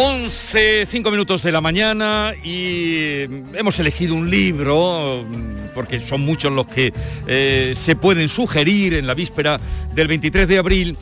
[0.00, 3.22] 11, 5 minutos de la mañana y
[3.54, 5.24] hemos elegido un libro,
[5.74, 6.92] porque son muchos los que
[7.26, 9.58] eh, se pueden sugerir en la víspera
[9.96, 10.96] del 23 de abril.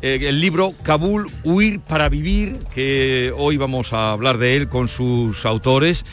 [0.00, 4.88] eh, el libro Kabul, Huir para Vivir, que hoy vamos a hablar de él con
[4.88, 6.06] sus autores.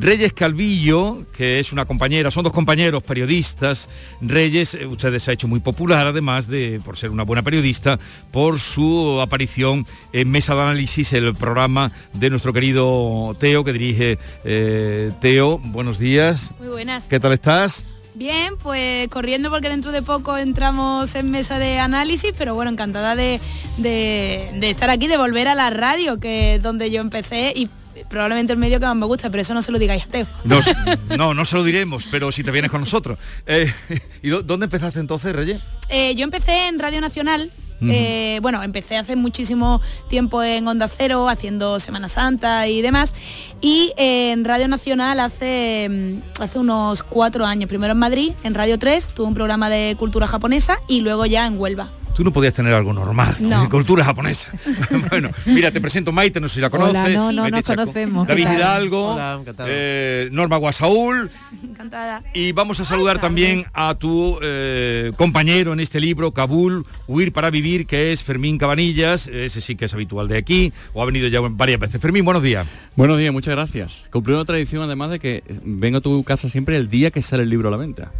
[0.00, 3.88] Reyes Calvillo, que es una compañera, son dos compañeros periodistas.
[4.20, 7.98] Reyes, eh, ustedes se ha hecho muy popular, además de, por ser una buena periodista,
[8.30, 14.18] por su aparición en Mesa de Análisis, el programa de nuestro querido Teo, que dirige
[14.44, 15.58] eh, Teo.
[15.58, 16.52] Buenos días.
[16.60, 17.06] Muy buenas.
[17.06, 17.84] ¿Qué tal estás?
[18.14, 23.14] Bien, pues corriendo porque dentro de poco entramos en mesa de análisis, pero bueno, encantada
[23.14, 23.40] de,
[23.76, 27.68] de- de estar aquí, de volver a la radio, que es donde yo empecé y
[28.08, 30.26] probablemente el medio que más me gusta, pero eso no se lo digáis a Teo.
[30.44, 30.66] Nos-
[31.16, 33.18] no, no se lo diremos, pero si te vienes con nosotros.
[33.46, 33.72] Eh,
[34.22, 35.60] ¿Y dó- dónde empezaste entonces, Reyes?
[35.88, 37.50] Eh, yo empecé en Radio Nacional.
[37.80, 43.14] Eh, bueno, empecé hace muchísimo tiempo en Onda Cero, haciendo Semana Santa y demás.
[43.60, 47.68] Y eh, en Radio Nacional hace, mm, hace unos cuatro años.
[47.68, 51.46] Primero en Madrid, en Radio 3, tuve un programa de cultura japonesa y luego ya
[51.46, 51.90] en Huelva.
[52.14, 53.68] Tú no podías tener algo normal, No.
[53.70, 54.50] cultura japonesa.
[55.10, 56.90] bueno, mira, te presento Maite, no sé si la conoces.
[56.96, 57.80] Hola, no, no Maite nos Chaco.
[57.82, 58.56] conocemos, ¿qué David?
[58.58, 61.30] Hidalgo, Hola, eh, Norma Guasaúl.
[61.62, 62.24] Encantada.
[62.34, 67.50] Y vamos a saludar también a tu eh, compañero en este libro, Kabul, Huir para
[67.50, 69.28] Vivir, que es Fermín Cabanillas.
[69.28, 72.00] Ese sí que es habitual de aquí, o ha venido ya varias veces.
[72.00, 72.66] Fermín, buenos días.
[72.96, 74.04] Buenos días, muchas gracias.
[74.10, 77.44] Cumplí una tradición además de que vengo a tu casa siempre el día que sale
[77.44, 78.10] el libro a la venta.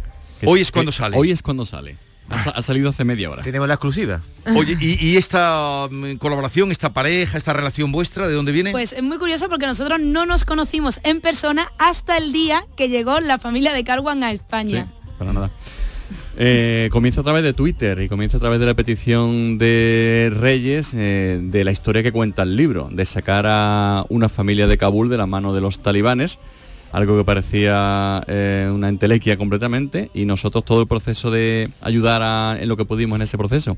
[0.45, 1.17] Hoy es cuando sale.
[1.17, 1.97] Hoy es cuando sale.
[2.29, 3.41] Ha, sa- ha salido hace media hora.
[3.41, 4.21] Tenemos la exclusiva.
[4.55, 8.71] Oye, ¿y, y esta mm, colaboración, esta pareja, esta relación vuestra, de dónde viene?
[8.71, 12.89] Pues es muy curioso porque nosotros no nos conocimos en persona hasta el día que
[12.89, 14.87] llegó la familia de Carwan a España.
[15.17, 15.51] Para nada.
[16.41, 20.93] Eh, comienza a través de Twitter y comienza a través de la petición de Reyes
[20.95, 25.09] eh, de la historia que cuenta el libro, de sacar a una familia de Kabul
[25.09, 26.39] de la mano de los talibanes,
[26.91, 32.57] algo que parecía eh, una entelequia completamente, y nosotros todo el proceso de ayudar a-
[32.59, 33.77] en lo que pudimos en ese proceso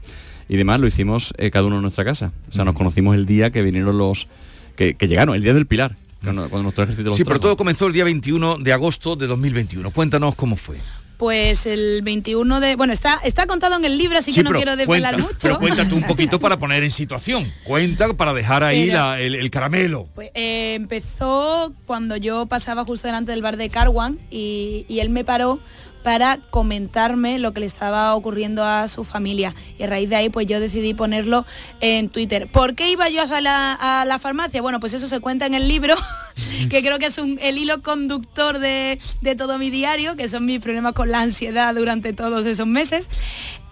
[0.49, 2.31] y demás lo hicimos eh, cada uno en nuestra casa.
[2.49, 4.27] O sea, nos conocimos el día que vinieron los
[4.75, 7.57] que, que llegaron, el día del Pilar, cuando, cuando nuestro ejército los Sí, pero todo
[7.57, 9.91] comenzó el día 21 de agosto de 2021.
[9.91, 10.77] Cuéntanos cómo fue.
[11.21, 12.75] Pues el 21 de...
[12.75, 15.39] Bueno, está, está contado en el libro, así Sí, que no quiero desvelar cuenta, mucho.
[15.39, 17.53] Pero cuéntate un poquito para poner en situación.
[17.63, 20.07] Cuenta para dejar ahí Pero- la- el, el caramelo.
[20.15, 25.11] Pues, eh, empezó cuando yo pasaba justo delante del bar de Carwan y, y él
[25.11, 25.59] me paró
[26.03, 29.53] para comentarme lo que le estaba ocurriendo a su familia.
[29.77, 31.45] Y a raíz de ahí pues yo decidí ponerlo
[31.79, 32.47] en Twitter.
[32.47, 34.61] ¿Por qué iba yo a la, a la farmacia?
[34.61, 35.95] Bueno, pues eso se cuenta en el libro,
[36.69, 40.45] que creo que es un- el hilo conductor de, de todo mi diario, que son
[40.45, 43.07] mis problemas con la ansiedad durante todos esos meses.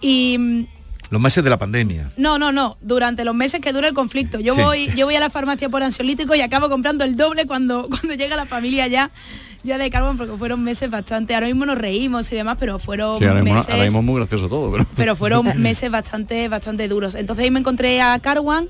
[0.01, 0.65] Y mm,
[1.09, 2.11] Los meses de la pandemia.
[2.17, 4.39] no, no, no, durante los meses que dura el conflicto.
[4.39, 4.61] Yo Sí.
[4.61, 8.13] voy, yo voy a la farmacia por ansiolítico y acabo comprando el doble cuando, cuando
[8.13, 9.09] llega la familia ya,
[9.63, 13.19] ya de carbón, porque fueron meses bastante, ahora mismo nos reímos y demás, pero fueron
[13.19, 13.71] Sí, ahora mismo, meses.
[13.71, 14.85] ahora mismo es muy gracioso todo, pero...
[14.95, 17.15] pero fueron meses bastante, bastante duros.
[17.15, 18.67] Entonces ahí me encontré a Carwan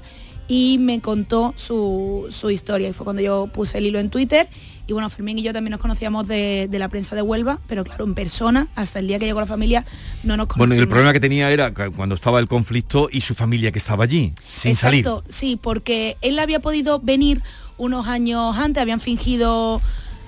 [0.47, 2.89] y me contó su, su historia.
[2.89, 4.47] Y fue cuando yo puse el hilo en Twitter.
[4.87, 7.83] Y bueno, Fermín y yo también nos conocíamos de, de la prensa de Huelva, pero
[7.83, 9.85] claro, en persona, hasta el día que llegó la familia,
[10.23, 10.57] no nos conocíamos.
[10.57, 13.77] Bueno, y el problema que tenía era cuando estaba el conflicto y su familia que
[13.77, 15.01] estaba allí, sin salir.
[15.01, 17.43] Exacto, sí, porque él había podido venir
[17.77, 19.79] unos años antes, habían fingido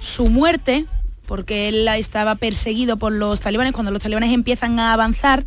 [0.02, 0.86] su muerte,
[1.26, 3.72] porque él estaba perseguido por los talibanes.
[3.74, 5.46] Cuando los talibanes empiezan a avanzar,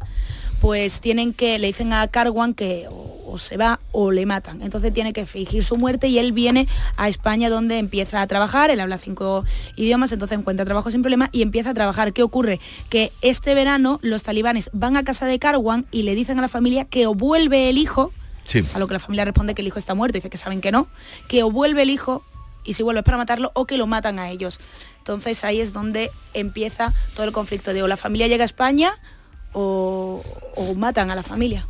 [0.61, 4.63] pues tienen que, le dicen a Karwan que o, o se va o le matan.
[4.63, 8.71] Entonces tiene que fingir su muerte y él viene a España donde empieza a trabajar,
[8.71, 9.45] él habla cinco
[9.77, 12.15] idiomas, entonces encuentra trabajo sin problema y empieza a trabajar.
[12.15, 12.61] ¿Qué ocurre?
[12.89, 16.49] Que este verano los talibanes van a casa de Karwan y le dicen a la
[16.49, 18.13] familia que o vuelve el hijo,
[18.47, 18.63] Sí.
[18.75, 20.71] a lo que la familia responde que el hijo está muerto, dice que saben que
[20.71, 20.87] no,
[21.29, 22.23] que o vuelve el hijo
[22.65, 24.59] y si vuelve es para matarlo o que lo matan a ellos.
[24.99, 28.93] Entonces ahí es donde empieza todo el conflicto de o la familia llega a España
[29.53, 30.23] o,
[30.57, 31.67] o matan a la familia.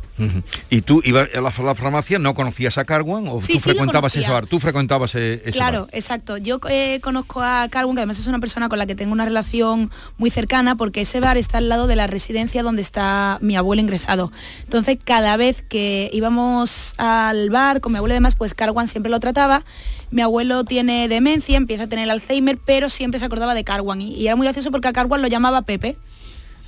[0.69, 4.13] ¿Y tú ibas a la, farmacia, no conocías a Carwan o Sí, tú sí frecuentabas
[4.13, 4.21] conocía.
[4.21, 4.47] ese bar?
[4.47, 5.89] Tú frecuentabas eh, ese Claro, bar.
[5.93, 6.37] exacto.
[6.37, 9.25] Yo eh, conozco a Carwin, que además es una persona con la que tengo una
[9.25, 13.55] relación muy cercana, porque ese bar está al lado de la residencia donde está mi
[13.57, 14.31] abuelo ingresado.
[14.63, 19.09] Entonces, cada vez que íbamos al bar con mi abuelo y demás, pues Carwan siempre
[19.11, 19.63] lo trataba.
[20.11, 24.01] Mi abuelo tiene demencia, empieza a tener Alzheimer, pero siempre se acordaba de Carwan.
[24.01, 25.97] Y, y era muy gracioso porque a Carwan lo llamaba Pepe.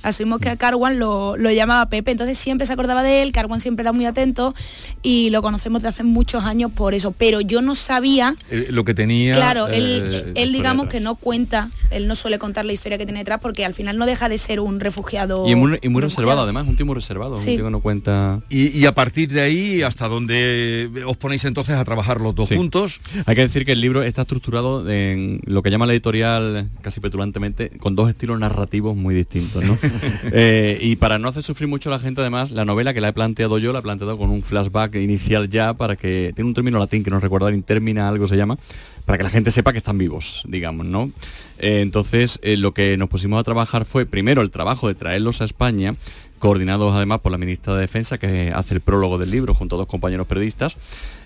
[0.02, 3.60] Asumimos que a Carwan lo, lo, llamaba Pepe, entonces siempre se acordaba de él, Carwan
[3.60, 4.54] siempre era muy atento
[5.02, 8.36] y lo conocemos de hace muchos años por eso, pero yo no sabía...
[8.50, 9.34] Eh, lo que tenía...
[9.34, 13.20] Claro, él, él digamos que no cuenta, él no suele contar la historia que tiene
[13.20, 15.48] detrás porque al final no deja de ser un refugiado.
[15.48, 18.40] Y muy, y muy reservado además, un tío muy reservado, un tío que no cuenta...
[18.48, 22.48] Y, y, a partir de ahí, ¿hasta dónde os ponéis entonces a trabajar los dos
[22.48, 23.00] juntos?
[23.26, 27.00] Hay que decir que el libro está estructurado en lo que llama la editorial casi
[27.00, 29.78] petulantemente con dos estilos narrativos muy distintos, ¿no?
[30.30, 33.08] Eh, y para no hacer sufrir mucho a la gente, además, la novela que la
[33.08, 36.54] he planteado yo, la he planteado con un flashback inicial ya para que tiene un
[36.54, 38.58] término latín que no recuerdo, intermina algo se llama,
[39.04, 41.10] para que la gente sepa que están vivos, digamos, ¿no?
[41.58, 45.40] Eh, entonces, eh, lo que nos pusimos a trabajar fue primero el trabajo de traerlos
[45.40, 45.94] a España,
[46.38, 49.78] coordinados además por la ministra de Defensa, que hace el prólogo del libro junto a
[49.78, 50.76] dos compañeros periodistas.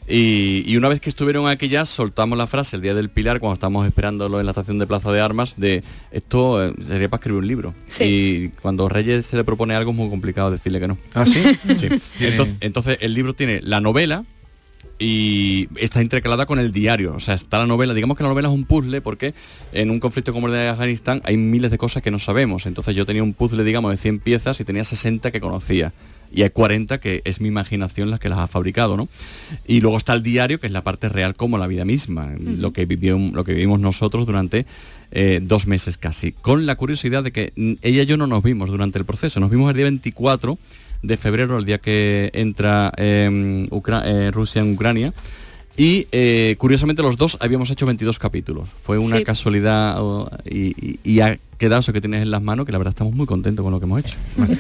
[0.08, 3.54] Y, una vez que estuvieron aquí ya, soltamos la frase el día del Pilar, cuando
[3.54, 7.40] estábamos esperándolo en la estación de Plaza de Armas, de esto eh, sería para escribir
[7.40, 7.74] un libro.
[8.00, 10.98] Y cuando Reyes se le propone algo es muy complicado decirle que no.
[11.14, 11.42] ¿Ah, sí?
[11.76, 11.88] sí.
[12.18, 14.24] Entonces, entonces el libro tiene la novela,
[15.02, 17.14] y está intercalada con el diario.
[17.14, 19.34] O sea, está la novela, digamos que la novela es un puzzle porque
[19.72, 22.66] en un conflicto como el de Afganistán hay miles de cosas que no sabemos.
[22.66, 25.92] Entonces yo tenía un puzzle, digamos, de 100 piezas y tenía 60 que conocía.
[26.32, 29.08] Y hay 40 que es mi imaginación las que las ha fabricado, ¿no?
[29.66, 32.72] Y luego está el diario, que es la parte real como la vida misma, lo,
[32.72, 34.66] que vivió, lo que vivimos nosotros durante
[35.10, 36.30] eh, dos meses casi.
[36.30, 37.52] Con la curiosidad de que
[37.82, 40.58] ella y yo no nos vimos durante el proceso, nos vimos el día 24
[41.02, 45.12] de febrero, el día que entra em, eh, Rusia en Ucrania.
[45.76, 48.68] Y eh, curiosamente los dos habíamos hecho 22 capítulos.
[48.82, 49.98] Fue una casualidad
[50.44, 53.24] y, y, ha quedado eso que tienes en las manos, que la verdad estamos muy
[53.24, 54.16] contentos con lo que hemos hecho.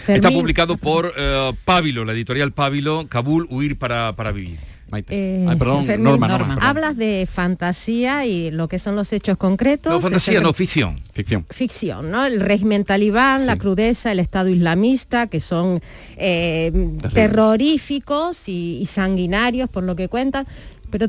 [0.08, 4.71] Está publicado por eh, Pábilo, la editorial Pábilo, Kabul, Huir para, para Vivir.
[5.08, 9.92] Eh, perdón, Norma, Hablas de fantasía y lo que son los hechos concretos.
[9.92, 11.00] No, fantasía, no, ficción.
[11.12, 11.46] Ficción.
[11.50, 12.24] Ficción, ¿no?
[12.26, 15.80] El régimen talibán, la crudeza, el Estado islamista, que son
[16.16, 20.46] eh, terroríficos y, sanguinarios por lo que cuentan.
[20.90, 21.08] Pero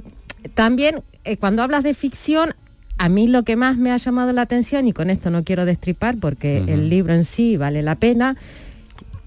[0.53, 2.53] también eh, cuando hablas de ficción,
[2.97, 5.65] a mí lo que más me ha llamado la atención, y con esto no quiero
[5.65, 8.37] destripar porque el libro en sí vale la pena,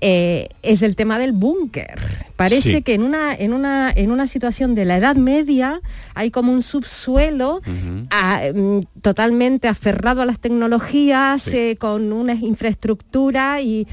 [0.01, 1.99] eh, es el tema del búnker.
[2.37, 5.81] Parece que en una, en, una, en una situación de la Edad Media
[6.15, 13.87] hay como un subsuelo mm, totalmente aferrado a las tecnologías, eh, con una infraestructura y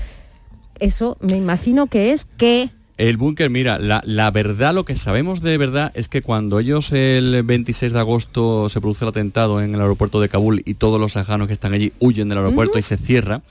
[0.79, 2.69] eso me imagino que es que...
[2.97, 6.91] El búnker, mira, la, la, verdad, lo que sabemos de verdad es que cuando ellos
[6.91, 10.99] el 26 de agosto se produce el atentado en el aeropuerto de Kabul y todos
[10.99, 13.41] los afganos que están allí huyen del aeropuerto y se cierra,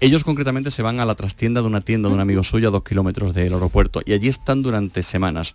[0.00, 2.70] ellos concretamente se van a la trastienda de una tienda de un amigo suyo a
[2.70, 5.54] dos kilómetros del aeropuerto y allí están durante semanas.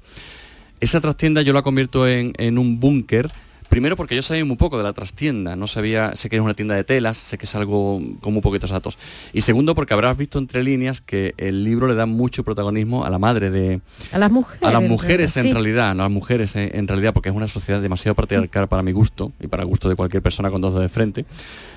[0.80, 3.32] Esa trastienda yo la convierto en, en un búnker
[3.70, 6.54] Primero porque yo sabía muy poco de la trastienda, no sabía, sé que es una
[6.54, 8.98] tienda de telas, sé que es algo con muy poquitos datos.
[9.34, 13.10] Y segundo porque habrás visto entre líneas que el libro le da mucho protagonismo a
[13.10, 13.82] la madre de...
[14.12, 14.64] A las mujeres.
[14.64, 17.82] A las mujeres en realidad, no a las mujeres en, realidad, porque es una sociedad
[17.82, 20.84] demasiado patriarcal para mi gusto y para el gusto de cualquier persona con dos dedos
[20.84, 21.26] de frente.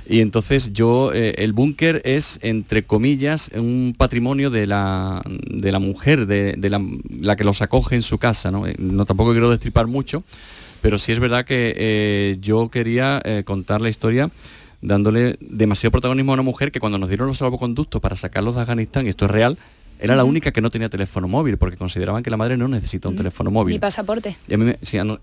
[0.08, 5.79] Y entonces yo, eh, el búnker es, entre comillas, un patrimonio de la, de la
[5.79, 6.82] mujer, de, la,
[7.20, 8.50] la, que los acoge en su casa.
[8.50, 8.67] ¿no?
[8.67, 10.23] Eh, no tampoco quiero destripar mucho,
[10.81, 14.31] pero sí es verdad que eh, yo quería eh, contar la historia
[14.81, 18.61] dándole demasiado protagonismo a una mujer que cuando nos dieron los salvoconductos para sacarlos de
[18.61, 19.59] Afganistán, y esto es real,
[20.01, 23.09] era la única que no tenía teléfono móvil, porque consideraban que la madre no necesita
[23.09, 23.75] un teléfono móvil.
[23.75, 24.37] Ni pasaporte.
[24.47, 24.73] Y a mí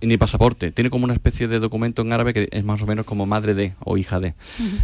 [0.02, 0.72] ni pasaporte.
[0.72, 3.54] Tiene como una especie de documento en árabe que es más o menos como madre
[3.54, 4.34] de o hija de.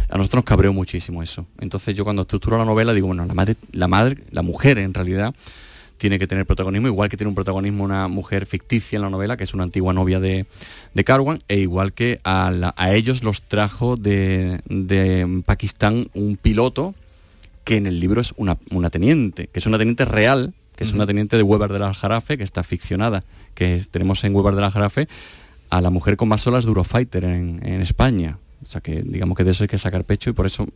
[0.08, 1.46] A nosotros nos cabreó muchísimo eso.
[1.60, 4.94] Entonces yo cuando estructuro la novela digo, bueno, la madre, la madre, la mujer en
[4.94, 5.34] realidad
[6.02, 9.36] tiene que tener protagonismo, igual que tiene un protagonismo una mujer ficticia en la novela,
[9.36, 10.46] que es una antigua novia de,
[10.94, 14.60] de Carwan, e igual que a, ellos los trajo de,
[15.46, 16.96] Pakistán un piloto
[17.62, 18.56] que en el libro es una,
[18.90, 22.42] teniente, que es una teniente real, que es una teniente de Weber del Aljarafe, que
[22.42, 23.22] está ficcionada,
[23.54, 25.06] que tenemos en Weber del Aljarafe
[25.70, 28.38] a la mujer con más olas de Eurofighter en, en España.
[28.64, 30.66] O sea que digamos que de eso hay que sacar pecho y por eso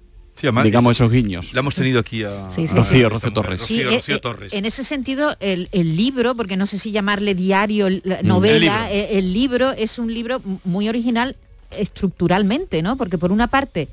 [0.40, 1.52] digamos esos guiños.
[1.52, 3.71] La hemos tenido aquí a, Rocío, Torres.
[3.71, 4.52] Eh, eh, Torres.
[4.52, 9.33] En ese sentido, el, libro, porque no sé si llamarle diario, mm, novela, eh, el
[9.33, 9.73] libro.
[9.73, 11.37] es un libro muy original
[11.71, 12.97] estructuralmente, ¿no?
[12.97, 13.88] Porque por una parte,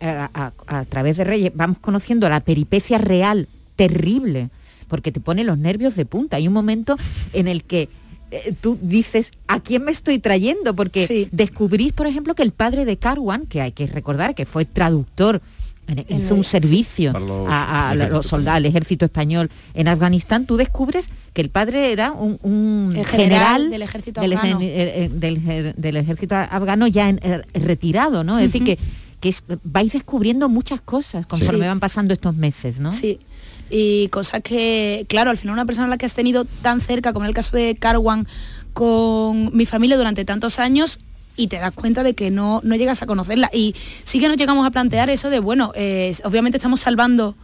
[0.00, 4.50] a, a, través de Reyes, vamos conociendo la peripecia real, terrible,
[4.88, 6.36] porque te pone los nervios de punta.
[6.36, 6.96] Hay un momento
[7.32, 7.88] en el que
[8.60, 10.74] tú dices, ¿a quién me estoy trayendo?
[10.74, 14.64] Porque descubrís, por ejemplo, que el padre de Carwan, que hay que recordar que fue
[14.64, 15.40] traductor,
[16.08, 17.12] hizo un servicio
[17.48, 22.92] a, los soldados, al ejército español en Afganistán, tú descubres que el padre era un,
[23.06, 27.20] general, del ejército afgano, del, ejército afgano ya en,
[27.52, 28.38] retirado, ¿no?
[28.38, 28.78] Es decir, que
[29.24, 31.68] que es- vais descubriendo muchas cosas conforme Sí.
[31.68, 32.92] van pasando estos meses, ¿no?
[32.92, 33.18] Sí.
[33.76, 37.12] Y cosas que, claro, al final una persona a la que has tenido tan cerca,
[37.12, 38.28] como en el caso de Carwan,
[38.72, 41.00] con mi familia durante tantos años,
[41.36, 43.50] y te das cuenta de que no, no llegas a conocerla.
[43.52, 47.34] Y sí que nos llegamos a plantear eso de, bueno, eh, obviamente estamos salvando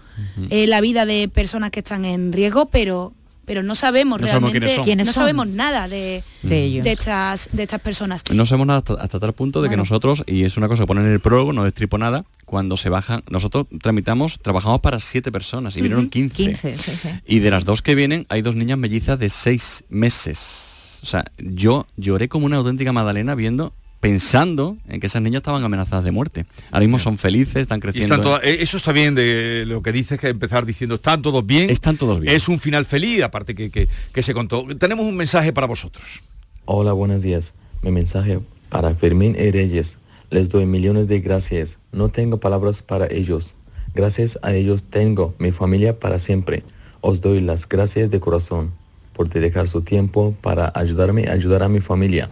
[0.51, 3.13] eh, la vida de personas que están en riesgo, pero
[3.51, 4.85] pero no sabemos No sabemos realmente, quiénes son.
[4.85, 5.23] ¿Quiénes no son?
[5.23, 6.85] sabemos nada de, De ellos.
[6.85, 8.23] de estas de estas personas.
[8.31, 10.87] No sabemos nada hasta, hasta tal punto de que nosotros, y es una cosa que
[10.87, 15.33] ponen en el prólogo, no destripo nada, cuando se bajan, nosotros tramitamos, trabajamos para siete
[15.33, 16.37] personas y vinieron 15.
[16.37, 17.09] 15, sí, sí.
[17.27, 21.01] Y de las dos que vienen, hay dos niñas mellizas de seis meses.
[21.03, 25.63] O sea, yo lloré como una auténtica Madalena viendo, pensando en que esas niñas estaban
[25.63, 26.47] amenazadas de muerte.
[26.71, 28.15] Ahora mismo son felices, están creciendo.
[28.15, 31.45] están todas- eh, eso está bien de lo que dices, que empezar diciendo, están todos
[31.47, 31.69] bien.
[31.71, 32.35] Están todos bien.
[32.35, 34.67] Es un final feliz, aparte que, que- que se contó.
[34.79, 36.23] Tenemos un mensaje para vosotros.
[36.65, 37.55] Hola, buenos días.
[37.83, 38.41] Mi mensaje
[38.71, 39.99] para Fermín y Reyes.
[40.31, 41.79] Les doy millones de gracias.
[41.93, 43.55] No tengo palabras para ellos.
[43.95, 46.63] Gracias a ellos tengo mi familia para siempre.
[47.01, 48.71] Os doy las gracias de corazón
[49.13, 52.31] por dedicar su tiempo para ayudarme a ayudar a mi familia.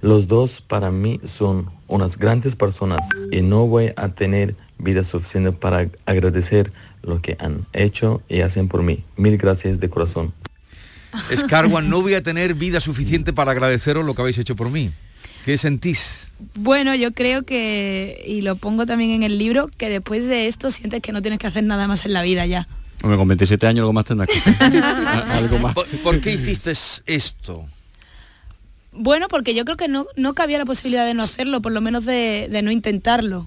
[0.00, 3.00] Los dos para mí son unas grandes personas
[3.32, 8.68] y no voy a tener vida suficiente para agradecer lo que han hecho y hacen
[8.68, 9.04] por mí.
[9.16, 10.32] Mil gracias de corazón.
[11.34, 14.92] Scarwan, no voy a tener vida suficiente para agradeceros lo que habéis hecho por mí.
[15.44, 16.28] ¿Qué sentís?
[16.54, 20.70] Bueno, yo creo que, y lo pongo también en el libro, que después de esto
[20.70, 22.68] sientes que no tienes que hacer nada más en la vida ya.
[23.02, 24.84] Hombre, con 27 años algo más tendrás que hacer.
[24.84, 25.74] algo más.
[25.74, 26.72] ¿Por, por qué hiciste
[27.06, 27.66] esto?
[28.98, 31.80] Bueno, porque yo creo que no, no cabía la posibilidad de no hacerlo, por lo
[31.80, 33.46] menos de, de no intentarlo.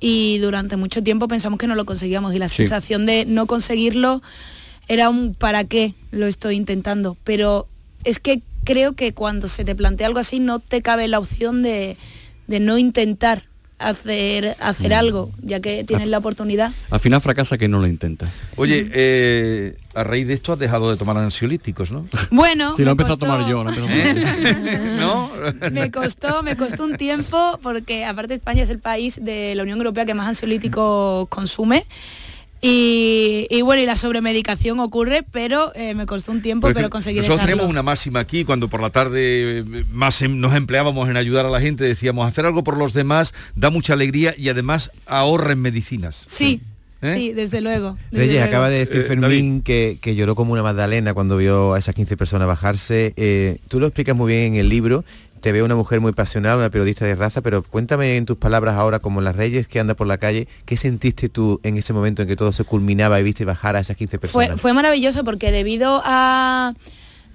[0.00, 2.56] Y durante mucho tiempo pensamos que no lo conseguíamos y la Sí.
[2.56, 4.22] sensación de no conseguirlo
[4.88, 7.16] era un para qué lo estoy intentando.
[7.24, 7.66] Pero
[8.04, 11.62] es que creo que cuando se te plantea algo así no te cabe la opción
[11.62, 11.96] de,
[12.46, 13.44] de no intentar
[13.78, 14.94] hacer, hacer Mm.
[14.94, 16.72] algo, ya que tienes la oportunidad.
[16.90, 18.26] Al final fracasa que no lo intenta.
[18.56, 22.06] Oye, eh, a raíz de esto has dejado de tomar ansiolíticos, ¿no?
[22.30, 24.96] Bueno, Si lo me empezó a costó- tomar yo, lo empezó a tomar yo.
[25.00, 25.30] ¿No?
[25.70, 29.78] Me costó, me costó un tiempo porque aparte España es el país de la Unión
[29.78, 31.84] Europea que más ansiolíticos consume.
[32.60, 36.90] Y, y bueno, y la sobremedicación ocurre, pero eh, me costó un tiempo, Pero pero,
[36.90, 37.56] conseguí Nosotros dejarlo.
[37.56, 41.44] tenemos una máxima aquí, cuando por la tarde eh, más em- nos empleábamos en ayudar
[41.44, 45.52] a la gente, decíamos, hacer algo por los demás da mucha alegría y además ahorra
[45.52, 46.24] en medicinas.
[46.26, 46.62] Sí,
[47.02, 47.14] ¿Eh?
[47.14, 47.98] sí, desde luego.
[48.10, 48.48] desde Reyes, luego.
[48.48, 51.94] acaba de decir Eh, Fermín que, que lloró como una magdalena cuando vio a esas
[51.94, 53.12] 15 personas bajarse.
[53.18, 55.04] Eh, tú lo explicas muy bien en el libro.
[55.44, 58.76] Te veo una mujer muy pasional, una periodista de raza, pero cuéntame en tus palabras
[58.76, 62.22] ahora, como las Reyes que anda por la calle, ¿qué sentiste tú en ese momento
[62.22, 64.48] en que todo se culminaba y viste bajar a esas 15 personas?
[64.52, 66.72] Fue, fue maravilloso porque debido a,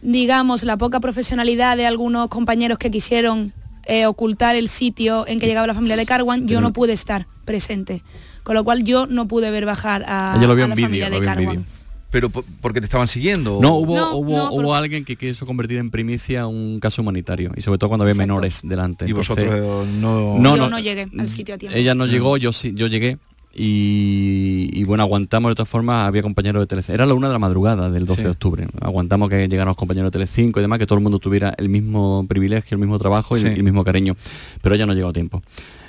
[0.01, 3.53] digamos, la poca profesionalidad de algunos compañeros que quisieron
[3.85, 7.27] eh, ocultar el sitio en que llegaba la familia de Carwan, yo no pude estar
[7.45, 8.01] presente.
[8.41, 11.63] Con lo cual yo no pude ver bajar a, a la familia de Carwan.
[12.11, 13.59] Pero po- porque te estaban siguiendo.
[13.61, 17.01] No, hubo, No, hubo, no, hubo pero- alguien que quiso convertir en primicia un caso
[17.03, 18.33] humanitario y sobre todo cuando había Exacto.
[18.33, 19.05] menores delante.
[19.05, 20.37] y Entonces, vosotros eh, no...
[20.39, 21.77] No, yo no, no, llegué al sitio a tiempo.
[21.77, 23.17] Ella no llegó, yo sí, yo llegué
[23.55, 26.93] y, y bueno, aguantamos de todas formas, había compañeros de Telecinco.
[26.95, 28.23] Era la una de la madrugada del 12 Sí.
[28.25, 28.67] de octubre.
[28.81, 31.69] Aguantamos que llegaran los compañeros de Telecinco y demás, que todo el mundo tuviera el
[31.69, 33.47] mismo privilegio, el mismo trabajo y Sí.
[33.47, 34.15] el, el mismo cariño.
[34.61, 35.41] Pero ella no llegó a tiempo.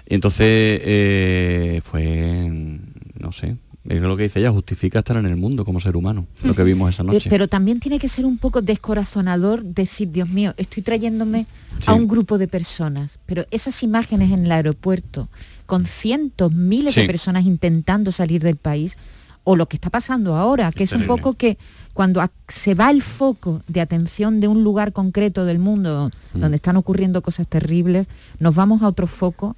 [0.08, 2.50] Y entonces eh, fue,
[3.20, 3.56] no sé,
[3.88, 6.64] es lo que dice ella, justifica estar en el mundo como ser humano, lo que
[6.64, 7.30] vimos esa noche.
[7.30, 11.46] Pero también tiene que ser un poco descorazonador decir, Dios mío, estoy trayéndome
[11.86, 15.28] a un grupo de personas, pero esas imágenes en el aeropuerto,
[15.66, 18.96] con cientos, miles de personas intentando salir del país,
[19.44, 21.56] o lo que está pasando ahora, que Es es, un poco que
[21.94, 26.40] cuando se va el foco de atención de un lugar concreto del mundo Mm.
[26.40, 28.06] donde están ocurriendo cosas terribles,
[28.38, 29.56] nos vamos a otro foco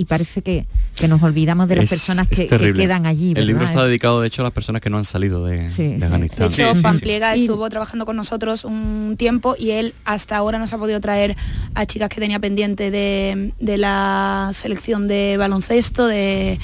[0.00, 0.64] y parece que,
[0.94, 3.34] que nos olvidamos de las Es- personas que, quedan allí.
[3.36, 5.82] El libro está dedicado de hecho a las personas que no han salido de, Sí,
[5.82, 5.98] de sí.
[5.98, 6.46] De Afganistán.
[6.46, 6.82] hecho, Sí, sí, sí.
[6.82, 11.36] Pampliega estuvo trabajando con nosotros un tiempo y él hasta ahora nos ha podido traer
[11.74, 16.58] a chicas que tenía pendiente de, de la selección de baloncesto, de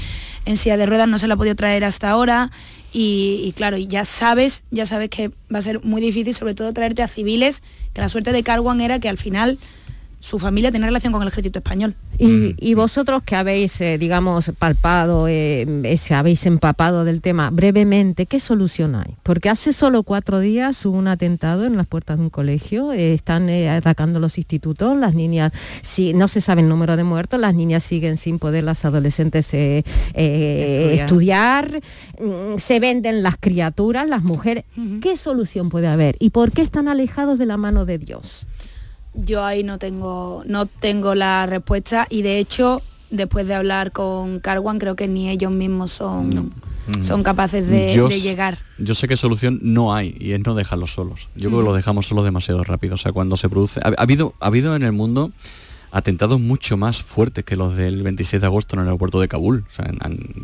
[0.46, 2.50] en silla de ruedas, no se la ha podido traer hasta ahora.
[2.92, 6.54] Y, y claro, y ya sabes, ya sabes que va a ser muy difícil, sobre
[6.54, 7.62] todo traerte a civiles,
[7.92, 9.58] que la suerte de Carwan era que al final
[10.26, 11.94] su familia tenía relación con el ejército español.
[12.18, 18.26] Y, y vosotros que habéis, eh, digamos, palpado, eh, ese, habéis empapado del tema, brevemente,
[18.26, 19.14] ¿qué solución hay?
[19.22, 23.14] Porque hace solo cuatro días hubo un atentado en las puertas de un colegio, eh,
[23.14, 25.52] están eh, atacando los institutos, las niñas,
[25.82, 29.54] si, no se sabe el número de muertos, las niñas siguen sin poder, las adolescentes
[29.54, 31.80] eh, eh, estudiar,
[32.20, 34.64] mm, se venden las criaturas, las mujeres.
[35.00, 36.16] ¿Qué solución puede haber?
[36.18, 38.48] ¿Y por qué están alejados de la mano de Dios?
[39.16, 44.40] Yo ahí no tengo, no tengo la respuesta y de hecho después de hablar con
[44.40, 46.52] Carwan, creo que ni ellos mismos son,
[47.00, 48.58] son capaces de, Yo de s- llegar.
[48.78, 51.28] Yo sé que solución no hay y es no dejarlos solos.
[51.36, 52.96] Yo creo que los dejamos solos demasiado rápido.
[52.96, 53.80] O sea, cuando se produce...
[53.82, 55.30] Ha, ha habido, ha habido en el mundo
[55.92, 59.64] atentados mucho más fuertes que los del 26 de agosto en el aeropuerto de Kabul.
[59.70, 59.90] O sea,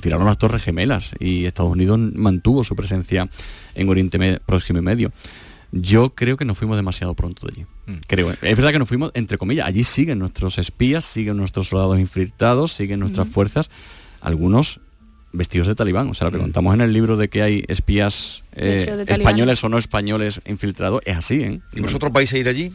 [0.00, 3.28] tiraron las torres gemelas y Estados Unidos mantuvo su presencia
[3.74, 5.12] en Oriente Próximo y Medio.
[5.72, 7.66] Yo creo que nos fuimos demasiado pronto de allí.
[7.86, 8.00] Mm.
[8.06, 8.30] Creo.
[8.30, 12.72] Es verdad que nos fuimos, entre comillas, allí siguen nuestros espías, siguen nuestros soldados infiltrados,
[12.72, 13.34] siguen nuestras Ujú.
[13.34, 13.70] fuerzas,
[14.20, 14.80] algunos
[15.32, 16.10] vestidos de talibán.
[16.10, 19.70] O sea, lo que contamos en el libro de que hay espías eh, españoles o
[19.70, 21.60] no españoles infiltrados, es así, ¿eh?
[21.72, 22.70] ¿Y vosotros vais a ir allí?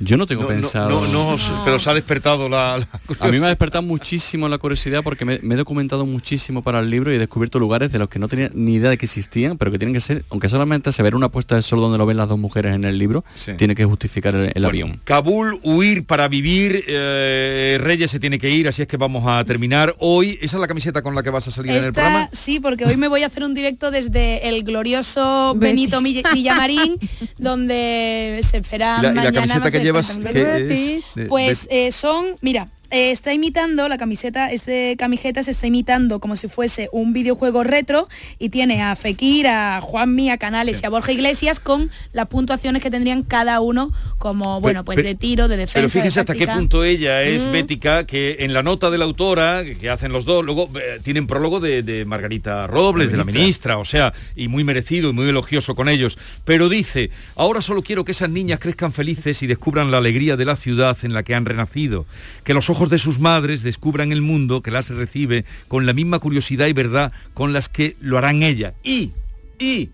[0.00, 1.06] Yo no tengo No, no, pensado...
[1.08, 2.86] no, pero se ha despertado la, la
[3.20, 6.80] A mí me ha despertado muchísimo la curiosidad porque me, me he documentado muchísimo para
[6.80, 9.06] el libro y he descubierto lugares de los que no tenía ni idea de que
[9.06, 11.98] existían, pero que tienen que ser, aunque solamente se ver una puesta de sol donde
[11.98, 13.52] lo ven las dos mujeres en el libro, Sí.
[13.58, 15.00] tiene que justificar el, el Bueno, avión.
[15.04, 19.44] Kabul, huir para vivir, eh, Reyes se tiene que ir, así es que vamos a
[19.44, 20.38] terminar hoy.
[20.40, 22.28] ¿Esa es la camiseta con la que vas a salir en el programa?
[22.32, 26.00] sí, porque hoy me voy a hacer un directo desde el glorioso Benito
[26.34, 26.96] Villamarín,
[27.38, 31.04] donde se espera ¿Y la- y la mañana camiseta que llevas, 50.000 qué Betis.
[31.04, 31.14] es?
[31.14, 36.20] De- Pues eh, son, mira, eh, está imitando la camiseta, este camiseta se está imitando
[36.20, 40.86] como si fuese un videojuego retro y tiene a Fekir, a Juanmi, a Canales y
[40.86, 45.14] a Borja Iglesias con las puntuaciones que tendrían cada uno como, bueno, pues pero- de
[45.14, 45.74] tiro, de defensa.
[45.74, 47.52] Pero de fíjese hasta qué punto ella es Mm.
[47.52, 51.26] bética, que en la nota de la autora, que hacen los dos, luego eh, tienen
[51.26, 55.28] prólogo de, de Margarita Robles, de la ministra, o sea, y muy merecido y muy
[55.28, 56.18] elogioso con ellos.
[56.44, 60.44] Pero dice, ahora solo quiero que esas niñas crezcan felices y descubran la alegría de
[60.44, 62.06] la ciudad en la que han renacido.
[62.44, 66.18] Que los ojos de sus madres descubran el mundo que las recibe con la misma
[66.18, 68.74] curiosidad y verdad con las que lo harán ella.
[68.82, 69.12] Y,
[69.58, 69.90] y,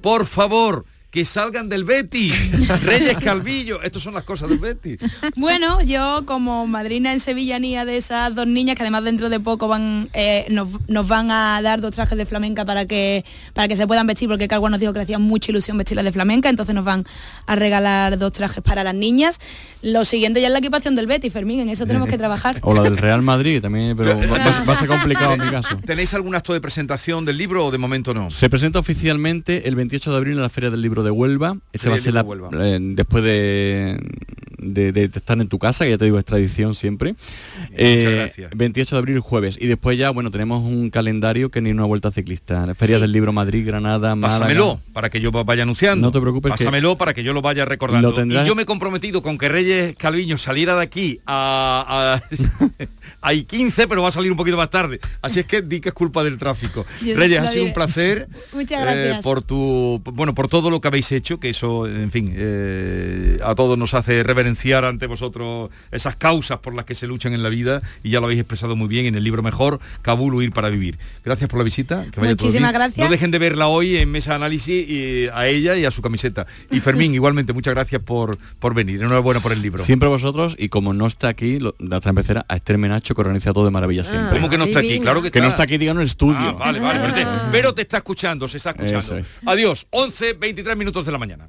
[0.00, 0.84] por favor,
[1.18, 2.32] que salgan del Betis.
[2.84, 4.98] Reyes Calvillo, estas son las cosas del Betis.
[5.34, 9.66] Bueno, yo como madrina en sevillanía de esas dos niñas, que además dentro de poco
[9.66, 13.74] van eh, nos, nos van a dar dos trajes de flamenca para que para que
[13.74, 16.48] se puedan vestir, porque Cargua nos dijo que le hacía mucha ilusión vestirlas de flamenca,
[16.50, 17.04] entonces nos van
[17.46, 19.40] a regalar dos trajes para las niñas.
[19.82, 22.58] Lo siguiente ya es la equipación del Betty, Fermín, en eso tenemos que trabajar.
[22.62, 25.50] O la del Real Madrid también, pero va, va- va a ser complicado en mi
[25.50, 25.76] caso.
[25.84, 28.30] ¿Tenéis algún acto de presentación del libro o de momento no?
[28.30, 31.58] Se presenta oficialmente el 28 de abril en la Feria del Libro de Huelva.
[31.72, 32.50] Ese va a ser la, de Huelva.
[32.52, 33.98] eh, después de,
[34.74, 37.14] de- de estar en tu casa, que ya te digo, es tradición siempre.
[37.72, 38.50] Eh, gracias.
[38.56, 39.56] 28 de abril, jueves.
[39.60, 42.66] Y después ya, bueno, tenemos un calendario que ni una vuelta ciclista.
[42.66, 43.02] La Feria Sí.
[43.02, 44.40] del Libro Madrid, Granada, Málaga.
[44.40, 46.06] Pásamelo para que yo vaya anunciando.
[46.08, 48.10] No te preocupes que- Pásamelo para que yo lo vaya recordando.
[48.10, 52.20] Lo tendrás- Y yo me he comprometido con que Reyes Calviño saliera de aquí a,
[52.20, 52.28] a,
[53.20, 55.00] hay 15, pero va a salir un poquito más tarde.
[55.22, 56.84] Así es que di que es culpa del tráfico.
[57.04, 58.28] Yo Reyes, ha sido un placer.
[58.52, 62.32] Muchas eh, por tu bueno, por todo lo que habéis hecho, que eso, en fin,
[62.36, 67.32] eh, a todos nos hace reverenciar ante vosotros esas causas por las que se luchan
[67.32, 70.34] en la vida y ya lo habéis expresado muy bien en el libro mejor, Kabul
[70.34, 70.98] huir para vivir.
[71.24, 72.06] Gracias por la visita.
[72.10, 73.04] Que vaya todo Muchísimas gracias.
[73.06, 76.46] No dejen de verla hoy en Mesa Análisis y a ella y a su camiseta.
[76.70, 79.00] Y Fermín, igualmente, muchas gracias por, por venir.
[79.00, 79.82] Enhorabuena por el libro.
[79.82, 83.20] Siempre vosotros, y como no está aquí, lo- la otra empezará a Esther Menacho, que
[83.20, 84.36] organiza todo de maravilla siempre.
[84.36, 84.98] ¿Cómo que no está aquí?
[84.98, 86.38] Claro que, Que no está aquí, diga en el estudio.
[86.38, 89.18] Ah, vale, vale, pero te, pero te está escuchando, se está escuchando.
[89.18, 89.26] Es.
[89.46, 91.48] Adiós, 11, 23 minutos de la mañana.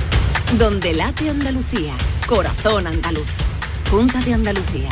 [0.57, 1.93] Donde late Andalucía,
[2.27, 3.29] Corazón Andaluz.
[3.89, 4.89] Junta de Andalucía.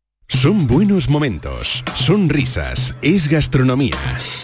[0.31, 3.97] Son buenos momentos, son risas, es gastronomía.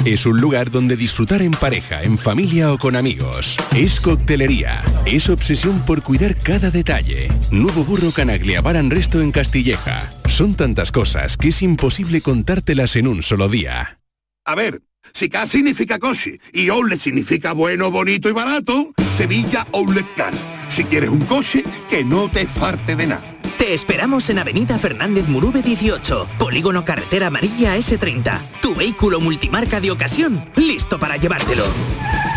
[0.06, 3.58] Es un lugar donde disfrutar en pareja, en familia o con amigos.
[3.76, 7.30] Es coctelería, es obsesión por cuidar cada detalle.
[7.50, 10.12] Nuevo burro Canaglia Baran Resto en Castilleja.
[10.28, 14.00] Son tantas cosas que es imposible contártelas en un solo día.
[14.45, 20.06] A ver, si K significa coche y Outlet significa bueno, bonito y barato, Sevilla Outlet
[20.15, 20.34] Car.
[20.69, 23.37] Si quieres un coche, que no te farte de nada.
[23.57, 28.39] Te esperamos en Avenida Fernández Murube 18, Polígono Carretera Amarilla S30.
[28.61, 31.63] Tu vehículo multimarca de ocasión, listo para llevártelo.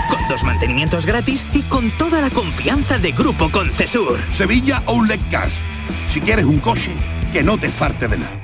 [0.09, 4.18] Con dos mantenimientos gratis y con toda la confianza de Grupo Concesur.
[4.33, 5.61] Sevilla Outlet Cars.
[6.09, 6.92] Si quieres un coche,
[7.33, 8.39] que no te farte de nada.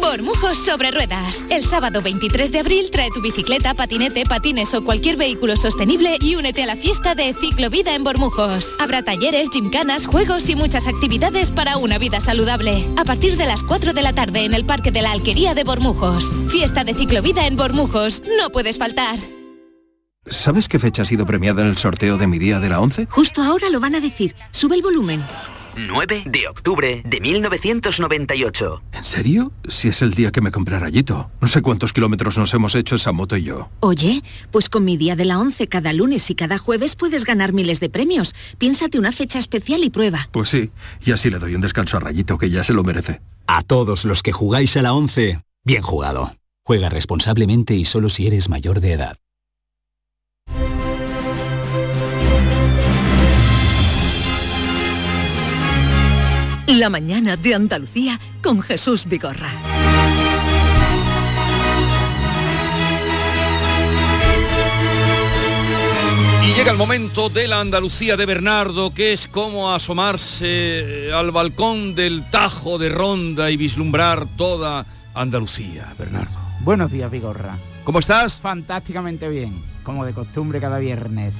[0.00, 1.46] Bormujos sobre ruedas.
[1.50, 6.36] El sábado 23 de abril trae tu bicicleta, patinete, patines o cualquier vehículo sostenible y
[6.36, 8.76] únete a la fiesta de Ciclovida en Bormujos.
[8.78, 12.86] Habrá talleres, gimcanas, juegos y muchas actividades para una vida saludable.
[12.96, 15.64] A partir de las 4 de la tarde en el Parque de la Alquería de
[15.64, 16.24] Bormujos.
[16.48, 18.22] Fiesta de Ciclovida en Bormujos.
[18.38, 19.18] No puedes faltar.
[20.26, 23.06] ¿Sabes qué fecha ha sido premiada en el sorteo de mi día de la 11?
[23.06, 24.34] Justo ahora lo van a decir.
[24.50, 25.24] Sube el volumen.
[25.78, 28.82] 9 de octubre de 1998.
[28.92, 29.52] ¿En serio?
[29.68, 31.30] Si es el día que me compré rayito.
[31.40, 33.68] No sé cuántos kilómetros nos hemos hecho esa moto y yo.
[33.78, 37.52] Oye, pues con mi día de la 11 cada lunes y cada jueves puedes ganar
[37.52, 38.34] miles de premios.
[38.58, 40.28] Piénsate una fecha especial y prueba.
[40.32, 40.70] Pues sí,
[41.04, 43.20] y así le doy un descanso a Rayito que ya se lo merece.
[43.46, 46.34] A todos los que jugáis a la 11, bien jugado.
[46.64, 49.16] Juega responsablemente y solo si eres mayor de edad.
[56.68, 59.50] La mañana de Andalucía con Jesús Vigorra.
[66.44, 70.46] Y llega el momento de la Andalucía de Bernardo, que es como asomarse
[71.08, 76.36] eh, al balcón del Tajo de Ronda y vislumbrar toda Andalucía, Bernardo.
[76.60, 77.56] Buenos días, Vigorra.
[77.84, 78.40] ¿Cómo estás?
[78.40, 81.34] Fantásticamente bien, como de costumbre cada viernes.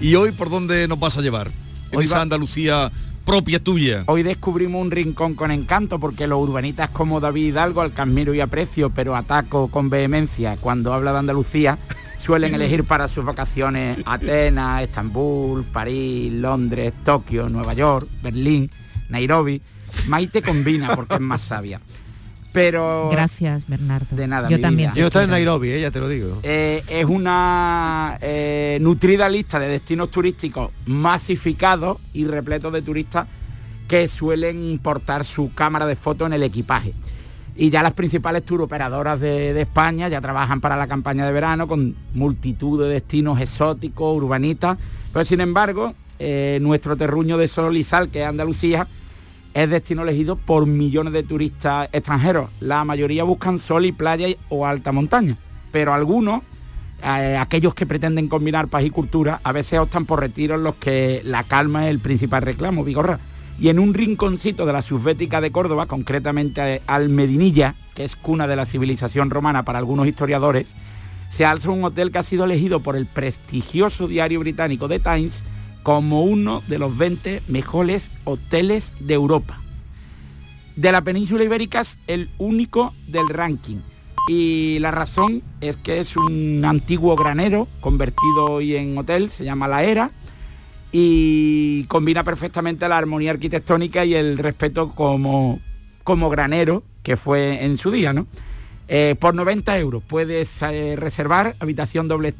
[0.00, 1.50] ¿Y hoy por dónde nos vas a llevar?
[1.90, 2.90] En Hoy esa va- Andalucía
[3.28, 4.04] propia tuya.
[4.06, 8.40] Hoy descubrimos un rincón con encanto porque los urbanitas como David Hidalgo, al admiro y
[8.40, 11.78] aprecio, pero ataco con vehemencia cuando habla de Andalucía,
[12.18, 18.70] suelen elegir para sus vacaciones Atenas, Estambul, París, Londres, Tokio, Nueva York, Berlín,
[19.10, 19.60] Nairobi.
[20.06, 21.82] Maite combina porque es más sabia.
[22.58, 24.06] Pero Gracias, Bernardo.
[24.16, 24.48] de nada.
[24.48, 24.90] Yo mi también.
[24.90, 24.96] vida.
[24.96, 26.40] Yo no estaba en Nairobi, eh, ya te lo digo.
[26.42, 33.28] Eh, es una eh, nutrida lista de destinos turísticos masificados y repletos de turistas
[33.86, 36.94] que suelen portar su cámara de fotos en el equipaje.
[37.56, 41.32] Y ya las principales tour operadoras de, de España ya trabajan para la campaña de
[41.32, 44.78] verano con multitud de destinos exóticos, urbanitas,
[45.12, 48.88] pero sin embargo eh, nuestro terruño de sol y sal, que es Andalucía,
[49.54, 52.50] es destino elegido por millones de turistas extranjeros.
[52.60, 55.36] La mayoría buscan sol y playa o alta montaña,
[55.72, 56.42] pero algunos,
[57.02, 60.76] eh, aquellos que pretenden combinar paz y cultura, a veces optan por retiros en los
[60.76, 63.20] que la calma es el principal reclamo, Vigorra.
[63.60, 68.46] Y en un rinconcito de la subbética de Córdoba, concretamente al Medinilla, que es cuna
[68.46, 70.66] de la civilización romana para algunos historiadores,
[71.30, 75.42] se alza un hotel que ha sido elegido por el prestigioso diario británico The Times
[75.82, 79.60] como uno de los 20 mejores hoteles de Europa.
[80.76, 83.78] De la península ibérica es el único del ranking.
[84.28, 89.68] Y la razón es que es un antiguo granero convertido hoy en hotel, se llama
[89.68, 90.10] La Era,
[90.92, 95.60] y combina perfectamente la armonía arquitectónica y el respeto como,
[96.04, 98.26] como granero que fue en su día, ¿no?
[98.90, 102.34] Eh, por 90 euros puedes eh, reservar habitación doble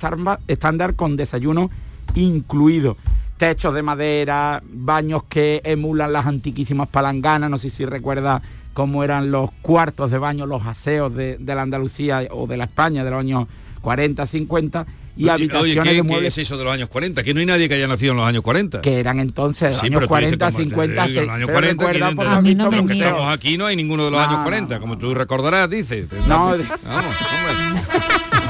[0.46, 1.70] estándar con desayuno
[2.14, 2.96] incluido.
[3.38, 8.42] Techos de madera, baños que emulan las antiquísimas palanganas, no sé si recuerda
[8.74, 12.64] cómo eran los cuartos de baño, los aseos de, de la Andalucía o de la
[12.64, 13.46] España de los años
[13.80, 16.88] 40, 50 y Oye, habitaciones oye, ¿qué, de qué muebles es eso de los años
[16.88, 17.22] 40?
[17.24, 18.80] Que no hay nadie que haya nacido en los años 40.
[18.82, 21.52] que eran entonces Sí, años pero tú dices 40, como- 50, en los años pero
[21.58, 22.24] 40, recuerda ¿quién por entra?
[22.34, 23.00] lo A mí visto no me museos.
[23.00, 26.06] Estamos aquí, no hay ninguno de los No, años no, 40, como tú recordarás, dices.
[26.26, 27.82] No, Vamos, hombre.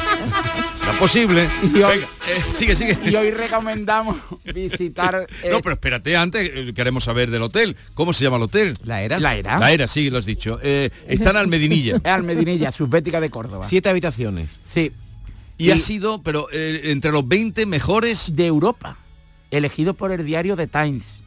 [0.88, 1.50] Será posible.
[1.62, 2.06] Venga, eh,
[2.50, 2.98] sigue, sigue.
[3.04, 4.16] Y hoy recomendamos
[4.54, 5.26] visitar...
[5.42, 7.76] eh, No, pero espérate, antes eh, queremos saber del hotel.
[7.92, 8.72] ¿Cómo se llama el hotel?
[8.84, 9.20] La Era.
[9.20, 9.58] La Era.
[9.58, 10.58] La Era, sí, lo has dicho.
[10.62, 11.96] Eh, está en Almedinilla.
[11.96, 13.66] Es Almedinilla, subbética de Córdoba.
[13.68, 14.58] Siete habitaciones.
[14.66, 14.90] Sí.
[15.58, 18.96] Y, ha sido, pero eh, entre los 20 mejores de Europa,
[19.50, 21.22] elegido por el diario The Times.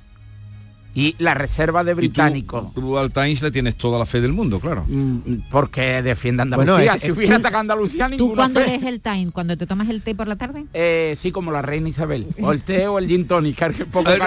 [0.94, 2.74] Y la reserva de Y tú- británicos.
[2.74, 4.84] Tú, al Times le tienes toda la fe del mundo, claro.
[4.88, 6.74] Mm, Porque defiende Andalucía.
[6.76, 9.32] Bueno, es- si hubiera atacado a Andalucía, ¿Tú ninguna cuándo lees el time?
[9.32, 10.66] ¿Cuando te tomas el té por la tarde?
[10.74, 12.28] Eh, sí, como la reina Isabel.
[12.42, 14.26] O el té o el gin tonic, que es poco ver, no.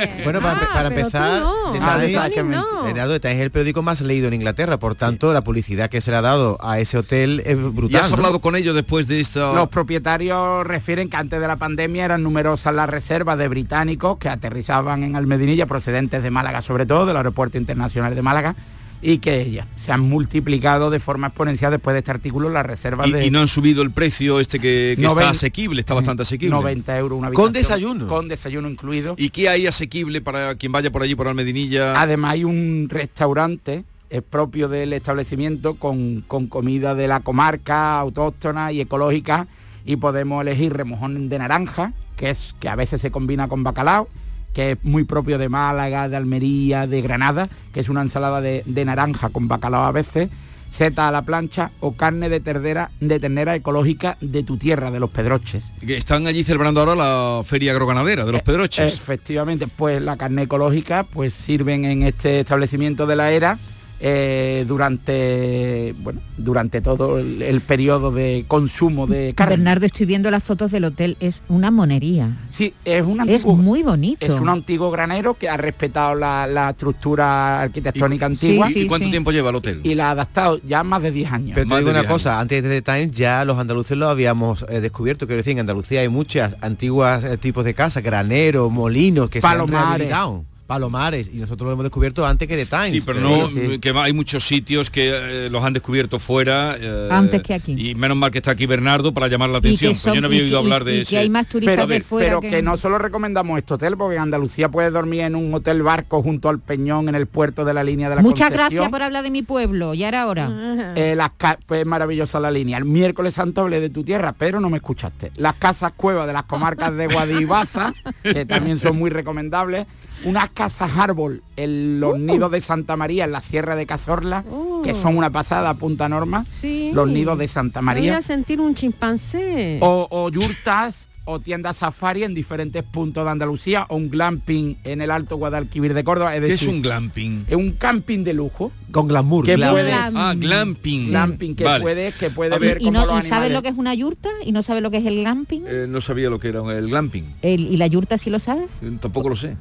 [0.24, 1.72] Bueno, para, para pero tú empezar, no.
[1.72, 2.84] The Ah, Times- no.
[2.84, 6.00] Leonardo, The Times es el periódico más leído en Inglaterra, por tanto, la publicidad que
[6.00, 7.90] se le ha dado a ese hotel es brutal.
[7.90, 8.16] ¿Y has ¿no?
[8.16, 9.52] hablado con ellos después de esta...?
[9.52, 14.28] Los propietarios refieren que antes de la pandemia eran numerosas las reservas de británicos que
[14.28, 18.54] aterrizaban en Almedinilla, procedentes de Málaga sobre todo, del Aeropuerto Internacional de Málaga,
[19.02, 23.06] y que ya se han multiplicado de forma exponencial después de este artículo las reservas
[23.08, 26.54] y, de y no han subido el precio este que, está asequible, está bastante asequible.
[26.54, 27.78] 90 euros una Con habitación.
[27.78, 28.08] desayuno.
[28.08, 29.14] Con desayuno incluido.
[29.16, 32.00] ¿Y qué hay asequible para quien vaya por allí, por Almedinilla?
[32.00, 38.72] Además hay un restaurante es propio del establecimiento con, con comida de la comarca, autóctona
[38.72, 39.46] y ecológica
[39.84, 44.08] y podemos elegir remojón de naranja, que es que a veces se combina con bacalao,
[44.52, 48.62] que es muy propio de Málaga, de Almería, de Granada, que es una ensalada de,
[48.66, 50.28] de naranja con bacalao a veces,
[50.70, 55.00] seta a la plancha o carne de ternera, de ternera ecológica de tu tierra, de
[55.00, 55.64] los Pedroches.
[55.84, 58.94] Que están allí celebrando ahora la feria agroganadera Eh, de los Pedroches.
[58.94, 63.58] Efectivamente, pues la carne ecológica pues sirven en este establecimiento de la era
[64.00, 69.56] eh, durante bueno durante todo el, el periodo de consumo de carne.
[69.56, 72.30] Bernardo, estoy viendo las fotos del hotel, es una monería.
[72.50, 74.24] Sí, es un Es muy bonito.
[74.24, 79.32] es un antiguo granero que ha respetado la, la estructura arquitectónica antigua ¿Y cuánto tiempo
[79.32, 79.80] lleva el hotel?
[79.84, 81.52] y la ha adaptado ya más de 10 años.
[81.54, 84.64] Pero te digo una 10 cosa, antes de The Times ya los andaluces lo habíamos
[84.70, 89.28] eh, descubierto, quiero decir, en Andalucía hay muchas antiguas eh, tipos de casas, graneros, molinos
[89.28, 89.74] que se Palomares.
[89.76, 92.90] han rehabilitado, palomares, y nosotros lo hemos descubierto antes que The Times.
[92.92, 93.78] Sí, pero no, Sí, sí.
[93.80, 96.76] que hay muchos sitios que eh, los han descubierto fuera.
[96.78, 97.74] eh, Antes que aquí.
[97.76, 99.90] Y menos mal que está aquí Bernardo para llamar la Y que atención.
[99.94, 101.18] pues son- yo no había y- oído y- hablar y de que ese.
[101.18, 102.50] hay más turistas pero, de fuera pero que...
[102.50, 102.62] que...
[102.62, 106.48] no solo recomendamos este hotel, porque en Andalucía puedes dormir en un hotel barco junto
[106.48, 109.30] al Peñón en el puerto de la línea de la Muchas gracias por hablar de
[109.32, 110.92] mi pueblo, ya era hora.
[110.94, 111.30] Eh, las
[111.66, 112.78] pues es maravillosa la línea.
[112.78, 115.32] El miércoles santo hablé de tu tierra, pero no me escuchaste.
[115.34, 119.86] Las casas cuevas de las comarcas de Guadibaza, que también son muy recomendables.
[120.24, 124.44] Unas casas árbol en los nidos de Santa María, en la Sierra de Cazorla,
[124.84, 126.44] que son una pasada, punta norma.
[126.60, 126.90] Sí.
[126.92, 128.18] Los nidos de Santa Me voy María.
[128.18, 129.78] a sentir un chimpancé.
[129.80, 135.00] O, o yurtas o tiendas safari en diferentes puntos de Andalucía o un glamping en
[135.00, 136.34] el Alto Guadalquivir de Córdoba.
[136.34, 137.44] Es ¿Qué es un glamping?
[137.48, 138.72] es un camping de lujo.
[138.92, 139.44] Con glamour.
[139.44, 139.80] Que glamour.
[139.80, 141.08] puedes- Ah, glamping.
[141.08, 141.82] Glamping que Vale.
[141.82, 144.28] puedes que puedes ver, ¿Y, cómo no, los ¿Y sabes lo que es una yurta?
[144.44, 145.64] ¿Y no sabes lo que es el glamping?
[145.66, 147.24] Eh, no sabía lo que era el glamping.
[147.42, 148.70] El- ¿Y la yurta sí lo sabes?
[148.82, 149.56] Eh, Tampoco lo sé.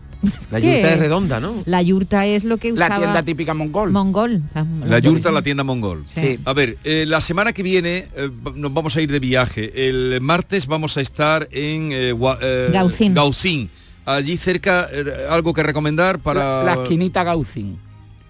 [0.51, 1.53] La yurta es redonda, ¿no?
[1.65, 2.97] La yurta es lo que la usaba...
[2.99, 3.91] tienda típica mongol.
[3.91, 4.41] Mongol.
[4.85, 6.03] La yurta, la tienda mongol.
[6.13, 6.39] Sí.
[6.43, 9.87] A ver, eh, la semana que viene eh, nos vamos a ir de viaje.
[9.87, 13.13] El martes vamos a estar en eh, eh, Gaucín.
[13.13, 13.69] Gaucín.
[14.05, 16.63] Allí cerca, eh, algo que recomendar para...
[16.63, 17.77] la, la esquinita Gaucín.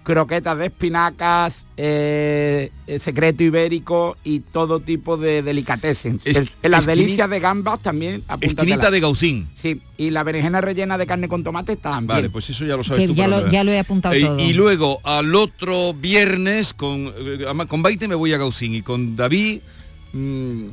[0.02, 6.20] Croquetas de espinacas, eh, eh, secreto ibérico y todo tipo de delicatessen.
[6.24, 8.22] Es- las delicias de gambas también.
[8.40, 9.48] Esquinita de gaucín.
[9.54, 12.06] Sí, y la berenjena rellena de carne con tomate también.
[12.06, 13.14] Vale, pues eso ya lo sabes Que tú.
[13.14, 14.38] ya lo- ya he apuntado Eh, todo.
[14.40, 17.12] Y luego al otro viernes con
[17.68, 19.60] con Baite me voy a Gaucín y con David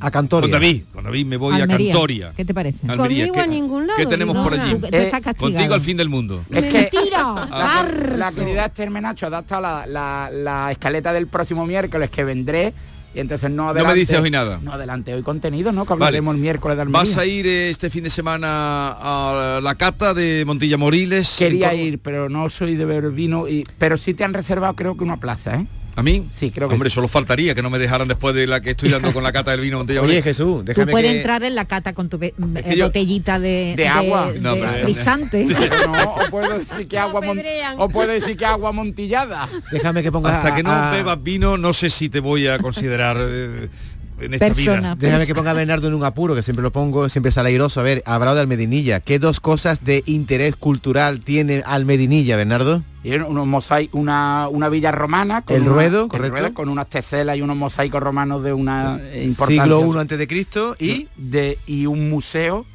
[0.01, 0.41] A Cantoria.
[0.49, 1.91] Con David, con David me voy Almería.
[1.91, 2.33] a Cantoria.
[2.35, 2.79] ¿Qué te parece?
[2.89, 4.79] Almería, Conmigo ¿qué- a ningún lado, ¿Qué tenemos por allí?
[4.79, 5.35] Castigado.
[5.37, 6.41] Contigo al fin del mundo.
[6.49, 7.35] Es que Mentira.
[8.17, 12.73] la, querida Esther Menacho ha adaptado la, la- la escaleta del próximo miércoles que vendré
[13.15, 13.99] y entonces no me adelante.
[13.99, 14.59] dices hoy nada.
[14.61, 15.85] No adelante hoy contenido, ¿no?
[15.85, 16.17] Que Vale.
[16.19, 16.99] el miércoles de Almería.
[16.99, 21.35] ¿Vas a ir eh, este fin de semana a la cata de Montilla Moriles?
[21.39, 24.97] Quería ir, pero no soy de beber vino, y, pero sí te han reservado creo
[24.97, 25.67] que una plaza, ¿eh?
[25.97, 26.29] ¿A mí?
[26.35, 26.93] Sí, creo que Hombre, sí.
[26.93, 29.49] solo faltaría que no me dejaran después de la que estoy dando con la cata
[29.51, 30.23] del vino Oye, Moriles.
[30.23, 31.17] Jesús, Tú déjame puedes que...
[31.17, 32.33] entrar en la cata con tu eh,
[32.75, 34.31] yo- botellita de, De agua.
[34.31, 35.45] de- No, de pero- frisante.
[35.45, 37.75] No, o puedo decir que agua mon- apedrean.
[37.79, 39.49] o puedo decir que agua montillada.
[39.71, 42.45] Déjame que ponga Hasta que no a- a- bebas vino, no sé si te voy
[42.47, 43.67] a considerar eh,
[44.19, 44.95] en esta Persona.
[44.95, 44.95] vida.
[44.97, 47.79] Déjame que ponga a Bernardo en un apuro, que siempre lo pongo, siempre sale airoso.
[47.79, 48.99] A ver, ha hablado de Almedinilla.
[48.99, 52.83] ¿Qué dos cosas de interés cultural tiene Almedinilla, Bernardo?
[53.03, 55.43] Unos mosaicos, una, una villa romana.
[55.47, 56.53] El una- ruedo, el correcto.
[56.53, 59.63] con unas teselas y unos mosaicos romanos de una importancia.
[59.63, 62.65] Siglo I antes de Cristo y de, y un museo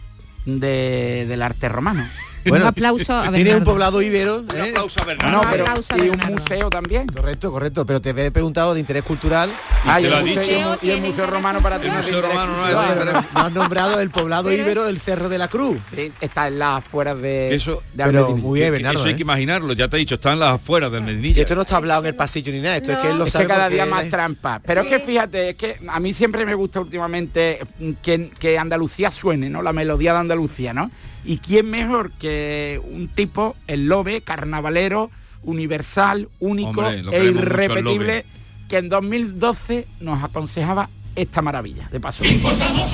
[0.46, 2.04] de, del arte romano.
[2.50, 4.36] Bueno, un aplauso a tiene un poblado íbero.
[4.40, 4.68] Un ¿eh?
[4.70, 5.42] aplauso a No, Bernardo.
[5.42, 7.06] no, pero aplauso a y un museo también.
[7.08, 9.50] Correcto, correcto, pero te he preguntado de interés cultural.
[9.84, 12.00] Ah, te y lo el ha museo, y el y romano para ti El no
[12.00, 12.90] es de museo interés romano no es cultural.
[12.98, 15.78] Oye, pero no has nombrado el poblado es- el Cerro de la Cruz.
[15.94, 18.98] Sí, está en las afueras de, eso- de pero muy bien, Bernardo.
[18.98, 19.16] eso hay ¿eh?
[19.16, 21.42] que imaginarlo, ya te he dicho, están las afueras del Y Medinilla.
[21.42, 23.32] esto no está hablado en el pasillo ni nada, esto es que él lo es
[23.32, 24.60] sabe que cada día más es- trampa.
[24.64, 27.60] Pero es que fíjate, es que a mí siempre me gusta últimamente
[28.02, 29.62] que, que Andalucía suene, ¿no?
[29.62, 30.90] La melodía de Andalucía, ¿no?
[31.24, 35.10] Y quién mejor que un tipo, el lobe, carnavalero,
[35.44, 38.24] universal, único Hombre, e irrepetible,
[38.68, 42.24] que en 2012 nos aconsejaba esta maravilla, de paso.
[42.24, 42.92] Importamos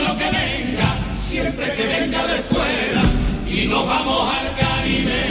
[0.00, 3.02] lo que venga, siempre que venga de fuera.
[3.50, 5.24] Y nos vamos al Caribe,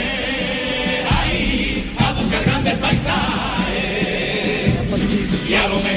[1.10, 3.26] ahí, a buscar grandes paisajes.
[5.48, 5.95] Y a lo mejor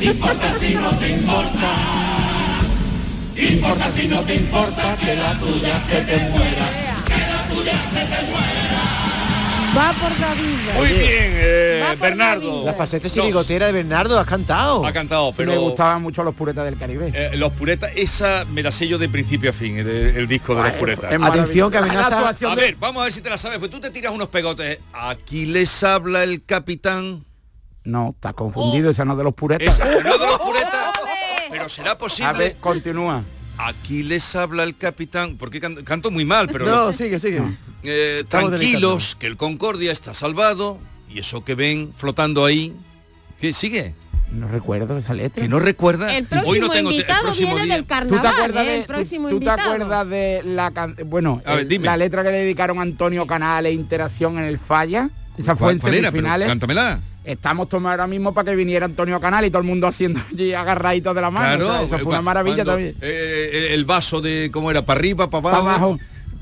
[0.00, 1.70] Importa si no te importa.
[3.36, 6.66] Importa si no te importa que la tuya se te muera.
[7.04, 8.82] Que la tuya se te muera.
[9.76, 10.78] Va por David.
[10.78, 12.50] Muy bien, eh, Va por Bernardo.
[12.50, 12.64] David.
[12.66, 14.86] La faceta chirigotera de Bernardo, has cantado.
[14.86, 17.12] Ha cantado, pero me gustaban mucho los puretas del Caribe.
[17.14, 20.54] eh, los puretas, esa me la sé yo de principio a fin, el, el disco
[20.54, 21.12] de los puretas.
[21.12, 21.78] es Atención, que.
[21.80, 23.90] La amenaza- actuación A ver, vamos a ver si te la sabes, pues tú te
[23.90, 24.78] tiras unos pegotes.
[24.94, 27.24] Aquí les habla el capitán.
[27.86, 29.66] No, está confundido, esa no es de los puretas.
[29.74, 30.92] Esa, no de los puretas.
[31.50, 32.32] Pero será A posible.
[32.36, 33.22] ver, continúa.
[33.58, 35.36] Aquí les habla el capitán.
[35.38, 37.40] Porque can- canto muy mal, pero No, sigue, sigue.
[37.84, 40.78] eh, Estamos tranquilos, que el Concordia está salvado.
[41.08, 42.74] Y eso que ven flotando ahí.
[43.40, 43.94] ¿Qué sigue?
[44.32, 45.40] No recuerdo esa letra.
[45.40, 46.14] Que no recuerda.
[46.16, 48.26] El próximo Hoy no tengo te- el invitado próximo viene día- del ¿Tú te carnaval,
[48.26, 48.68] acuerdas ¿eh?
[48.70, 49.72] de, el próximo tú, tú te invitado.
[49.72, 51.84] acuerdas de la can- bueno A ver, el- dime.
[51.86, 55.08] la letra que le dedicaron a Antonio Canales Interacción en el Falla?
[55.38, 56.00] Esa fue ¿Cuál, en cuál era?
[56.02, 56.48] Pero semifinales.
[56.48, 57.00] Cántamela.
[57.26, 60.54] Estamos tomando ahora mismo para que viniera Antonio Canales y todo el mundo haciendo allí
[60.54, 61.56] agarraditos de la mano.
[61.64, 62.96] Claro, O sea, eso eh, fue una cua- maravilla cuando, también.
[63.00, 64.86] eh, el vaso de, ¿cómo era?
[64.86, 65.98] ¿Para arriba, para Para abajo?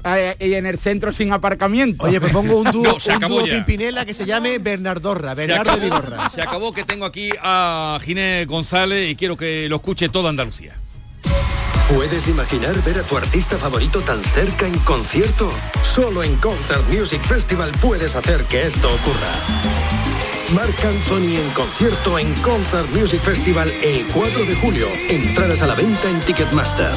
[0.06, 2.04] Eh, y en el centro sin aparcamiento.
[2.04, 3.44] Oye, pues pongo un dúo, No, se un acabó dúo.
[3.46, 6.28] Pimpinela que se llame Bernardorra, Se Bernardo acabó, Vigorra.
[6.30, 10.74] se acabó que tengo aquí a Ginés González y quiero que lo escuche toda Andalucía.
[11.94, 15.50] ¿Puedes imaginar ver a tu artista favorito tan cerca en concierto?
[15.82, 20.13] Solo en Concert Music Festival puedes hacer que esto ocurra.
[20.52, 24.88] Marc Anthony en concierto en Concert Music Festival el 4 de julio.
[25.08, 26.92] Entradas a la venta en Ticketmaster.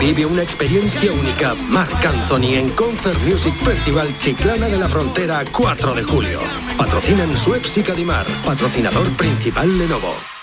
[0.00, 1.54] Vive una experiencia única.
[1.54, 6.40] Marc Anthony en Concert Music Festival Chiclana de la Frontera 4 de julio.
[6.76, 8.26] Patrocinan Suez y Cadimar.
[8.44, 10.37] Patrocinador principal Lenovo.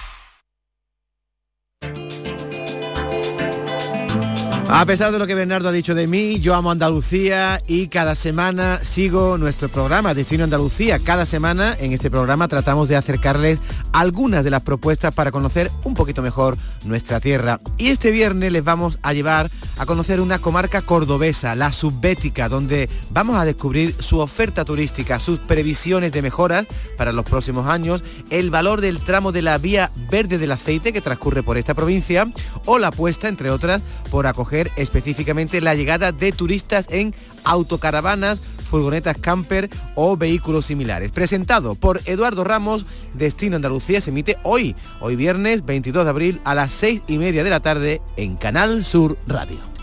[4.77, 8.13] A pesar de lo que Bernardo ha dicho de mí, yo amo Andalucía y cada
[8.13, 10.99] semana sigo nuestro programa Destino Andalucía.
[10.99, 13.59] Cada semana en este programa tratamos de acercarles
[13.93, 17.61] algunas de las propuestas para conocer un poquito mejor nuestra tierra.
[17.77, 22.89] Y este viernes les vamos a llevar a conocer una comarca cordobesa, la subbética, donde
[23.11, 26.65] vamos a descubrir su oferta turística, sus previsiones de mejoras
[26.97, 30.99] para los próximos años, el valor del tramo de la vía verde del aceite que
[30.99, 32.29] transcurre por esta provincia
[32.65, 33.81] o la apuesta, entre otras,
[34.11, 37.13] por acoger específicamente la llegada de turistas en
[37.43, 41.11] autocaravanas furgonetas camper o vehículos similares.
[41.11, 46.55] Presentado por Eduardo Ramos, Destino Andalucía se emite hoy, hoy viernes 22 de abril a
[46.55, 49.75] las 6 y media de la tarde en Canal Sur Radio.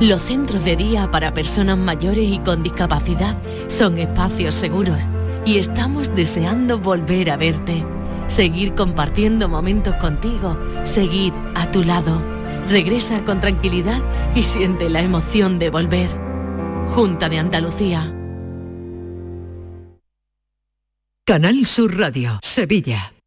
[0.00, 3.38] Los centros de día para personas mayores y con discapacidad
[3.68, 5.04] son espacios seguros
[5.46, 7.84] y estamos deseando volver a verte,
[8.28, 12.20] seguir compartiendo momentos contigo, seguir a tu lado.
[12.68, 14.00] Regresa con tranquilidad
[14.34, 16.08] y siente la emoción de volver.
[16.94, 18.12] Junta de Andalucía.
[21.26, 23.13] Canal Sur Radio, Sevilla.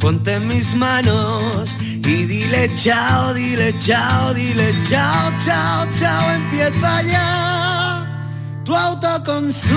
[0.00, 8.06] ponte en mis manos y dile chao, dile chao, dile chao, chao, chao, empieza ya
[8.64, 9.74] tu autoconsumo,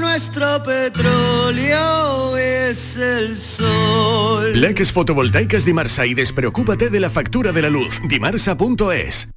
[0.00, 4.60] nuestro petróleo es el sol.
[4.60, 8.00] Leques fotovoltaicas Dimarsa y despreocúpate de la factura de la luz.
[8.08, 9.28] Dimarsa.es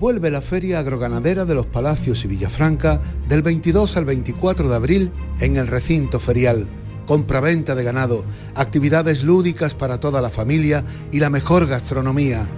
[0.00, 5.12] vuelve la Feria Agroganadera de los Palacios y Villafranca del 22 al 24 de abril
[5.40, 6.70] en el recinto ferial.
[7.10, 12.48] Compra-venta de ganado, actividades lúdicas para toda la familia y la mejor gastronomía.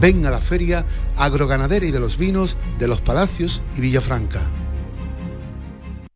[0.00, 0.86] Ven a la Feria
[1.16, 4.65] Agroganadera y de los Vinos de los Palacios y Villafranca.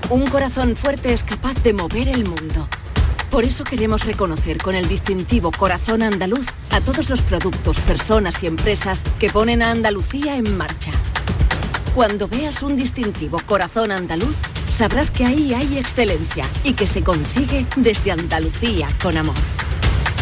[0.09, 2.67] Un corazón fuerte es capaz de mover el mundo.
[3.29, 8.47] Por eso queremos reconocer con el distintivo Corazón Andaluz a todos los productos, personas y
[8.47, 10.91] empresas que ponen a Andalucía en marcha.
[11.93, 14.35] Cuando veas un distintivo Corazón Andaluz,
[14.79, 19.35] sabrás que ahí hay excelencia y que se consigue desde Andalucía con amor.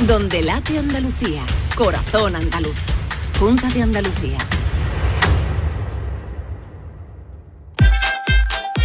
[0.07, 1.43] Donde late Andalucía,
[1.75, 2.79] corazón andaluz.
[3.37, 4.39] Junta de Andalucía.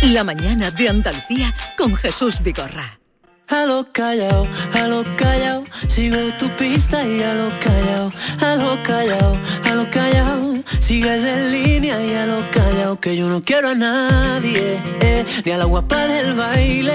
[0.03, 2.99] La mañana de Andalucía con Jesús Vigorra.
[3.49, 8.83] A lo callao, a lo callao, sigo tu pista y a lo callao, a lo
[8.83, 13.69] callao, a lo callao, sigues en línea y a lo callao, que yo no quiero
[13.71, 14.79] a nadie,
[15.45, 16.93] ni a la guapa del baile,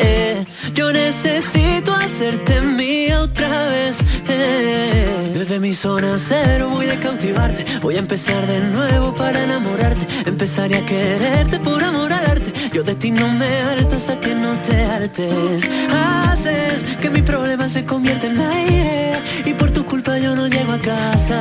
[0.00, 3.98] eh, yo necesito hacerte mía otra vez,
[4.28, 10.06] eh, desde mi zona cero voy a cautivarte, voy a empezar de nuevo para enamorarte,
[10.26, 14.34] empezaré a quererte por amor al arte, yo de ti no me harto hasta que
[14.34, 15.68] no te hartes.
[15.92, 19.12] Haces que mi problema se convierta en aire
[19.44, 21.40] y por tu culpa yo no llego a casa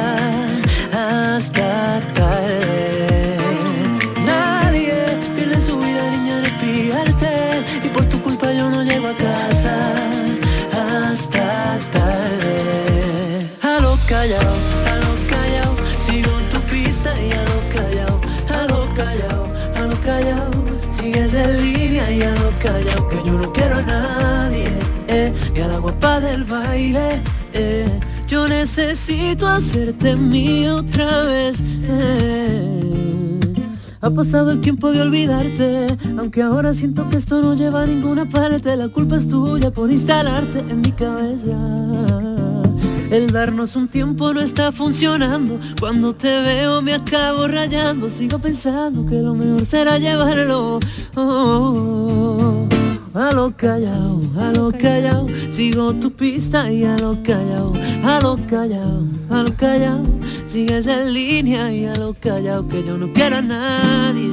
[0.94, 2.97] hasta tarde.
[22.68, 24.68] Callao, que yo no quiero a nadie,
[25.07, 27.22] eh, y a la guapa del baile,
[27.53, 27.88] eh,
[28.28, 31.63] yo necesito hacerte mío otra vez.
[31.84, 32.84] eh.
[33.99, 35.88] Ha pasado el tiempo de olvidarte,
[36.20, 38.76] aunque ahora siento que esto no lleva a ninguna parte.
[38.78, 42.37] La culpa es tuya por instalarte en mi cabeza.
[43.12, 45.60] El darnos un tiempo no está funcionando.
[45.80, 48.10] Cuando te veo me acabo rayando.
[48.10, 50.80] Sigo pensando que lo mejor será llevarlo
[51.16, 52.88] oh, oh, oh,
[53.18, 58.38] a lo callao, a lo callao, sigo tu pista y a lo callao, a lo
[58.47, 60.03] callao, a lo callao,
[60.45, 64.30] sigues en línea y a lo callao, que yo no quiero a nadie,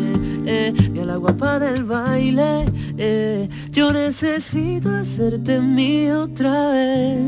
[0.46, 2.66] eh, ni a la guapa del baile,
[2.98, 7.18] eh, yo necesito hacerte mío otra vez.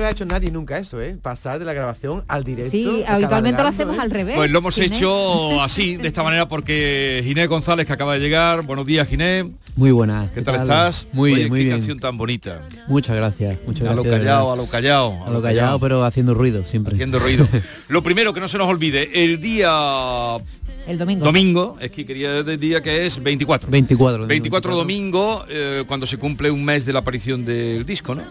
[0.00, 1.16] No ha hecho nadie nunca eso, ¿eh?
[1.20, 2.70] Pasar de la grabación al directo.
[2.72, 4.00] Sí, a habitualmente lo hacemos ¿eh?
[4.00, 4.34] al revés.
[4.36, 4.92] Pues lo hemos Ginés.
[4.92, 8.62] hecho así, de esta manera, porque Ginés González, que acaba de llegar.
[8.62, 9.46] Buenos días, Ginés.
[9.76, 10.30] Muy buenas.
[10.32, 11.06] ¿Qué tal estás?
[11.12, 11.76] Muy Oye, bien, muy qué bien.
[11.76, 12.60] canción tan bonita.
[12.88, 13.58] Muchas gracias.
[13.66, 14.12] Muchas A lo gracias.
[14.20, 14.52] de callao, verdad.
[14.52, 15.24] a lo callao.
[15.26, 16.94] A lo callado, pero haciendo ruido siempre.
[16.94, 17.46] Haciendo ruido.
[17.88, 19.70] Lo primero que no se nos olvide, el día
[20.86, 21.24] El domingo.
[21.24, 23.70] domingo, es que quería decir día que es 24.
[23.70, 24.26] 24.
[24.26, 28.22] 24 domingo, eh, cuando se cumple un mes de la aparición del disco, ¿no?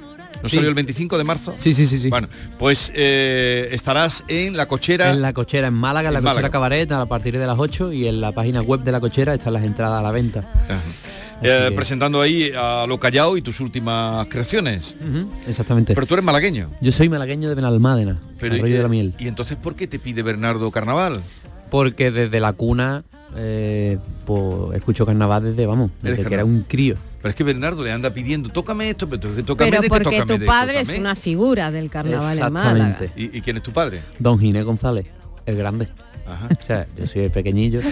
[0.41, 0.55] ¿No Sí.
[0.55, 1.53] salió el 25 de marzo?
[1.57, 2.09] Sí, sí, sí, sí.
[2.09, 2.27] Bueno,
[2.57, 5.11] pues eh, estarás en la cochera.
[5.11, 6.49] En la cochera en Málaga, en la cochera Málaga.
[6.51, 9.53] Cabaret, a partir de las 8 y en la página web de la cochera están
[9.53, 10.43] las entradas a la venta.
[11.41, 14.95] eh, que- presentando ahí a Lo Callao y tus últimas creaciones.
[15.47, 15.93] Exactamente.
[15.93, 16.69] Pero tú eres malagueño.
[16.81, 19.13] Yo soy malagueño de Benalmádena, Pero, Arroyo de eh, la Miel.
[19.19, 21.21] ¿Y entonces por qué te pide Bernardo Carnaval?
[21.71, 23.03] Porque desde la cuna
[23.37, 26.95] eh, pues, escucho carnaval desde, vamos, desde que era un crío.
[27.21, 30.03] Pero es que Bernardo le anda pidiendo, tócame esto, pero tócame Pero de que porque
[30.19, 32.89] tócame tu de, padre es una figura del carnaval en Málaga.
[32.89, 33.11] Exactamente.
[33.15, 34.01] ¿Y, y quién es tu padre?
[34.19, 35.05] Don Ginés González,
[35.45, 35.89] el grande.
[36.29, 37.81] O sea, yo soy el pequeñillo.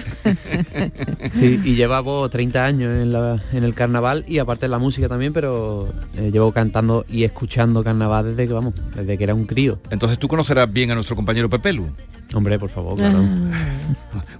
[1.33, 5.07] Sí, y llevamos 30 años en, la- en el carnaval y aparte en la música
[5.09, 9.45] también, pero eh, llevo cantando y escuchando carnaval desde que vamos, desde que era un
[9.45, 9.79] crío.
[9.89, 11.87] Entonces tú conocerás bien a nuestro compañero Pepelu.
[12.33, 13.23] Hombre, por favor, claro.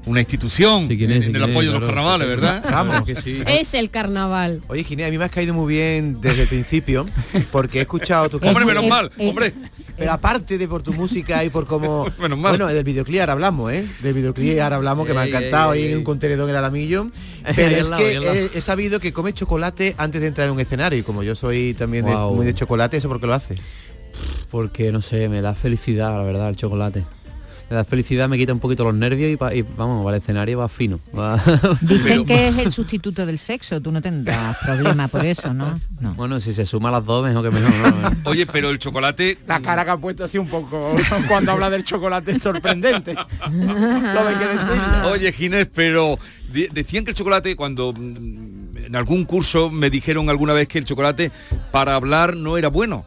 [0.06, 1.96] Una institución quién es, en, sí, en el quién es, apoyo de los claro.
[1.96, 2.64] carnavales, ¿verdad?
[2.72, 3.02] Vamos.
[3.04, 3.42] que sí.
[3.48, 4.62] Es el carnaval.
[4.68, 7.06] Oye, Ginés, a mí me has caído muy bien desde el principio,
[7.52, 9.54] porque he escuchado tu Hombre, menos mal, hombre.
[9.98, 12.06] Pero aparte de por tu música y por cómo...
[12.22, 12.52] Menos mal.
[12.52, 13.87] Bueno, del videoclip ahora hablamos, ¿eh?
[14.02, 17.10] Del videoclip ahora hablamos, que me ha encantado ahí en un contenedor en el Alamillo.
[17.56, 18.20] Pero es que
[18.54, 21.36] he, he sabido que comes chocolate antes de entrar en un escenario y como yo
[21.36, 23.56] soy también de- muy de chocolate, ¿eso por qué lo hace?
[24.50, 27.04] Porque, no sé, me da felicidad, la verdad, el chocolate.
[27.70, 30.18] Me da felicidad, me quita un poquito los nervios y, pa- y, vamos, va al
[30.18, 31.00] escenario va fino.
[31.18, 31.36] va-
[31.82, 35.78] Dicen que es el sustituto del sexo, tú no tendrás problema por eso, ¿no?
[36.00, 36.14] No.
[36.14, 37.94] Bueno, si se suma las dos, mejor que mejor.
[37.96, 38.12] ¿no?
[38.30, 39.38] Oye, pero el chocolate...
[39.48, 40.96] La cara que ha puesto así un poco
[41.28, 43.16] cuando habla del chocolate es sorprendente.
[43.16, 45.12] Todo hay que decirlo.
[45.12, 46.18] Oye, Ginés, pero
[46.54, 50.78] de- decían que el chocolate, cuando mm, en algún curso me dijeron alguna vez que
[50.80, 51.32] el chocolate
[51.72, 53.06] para hablar no era bueno.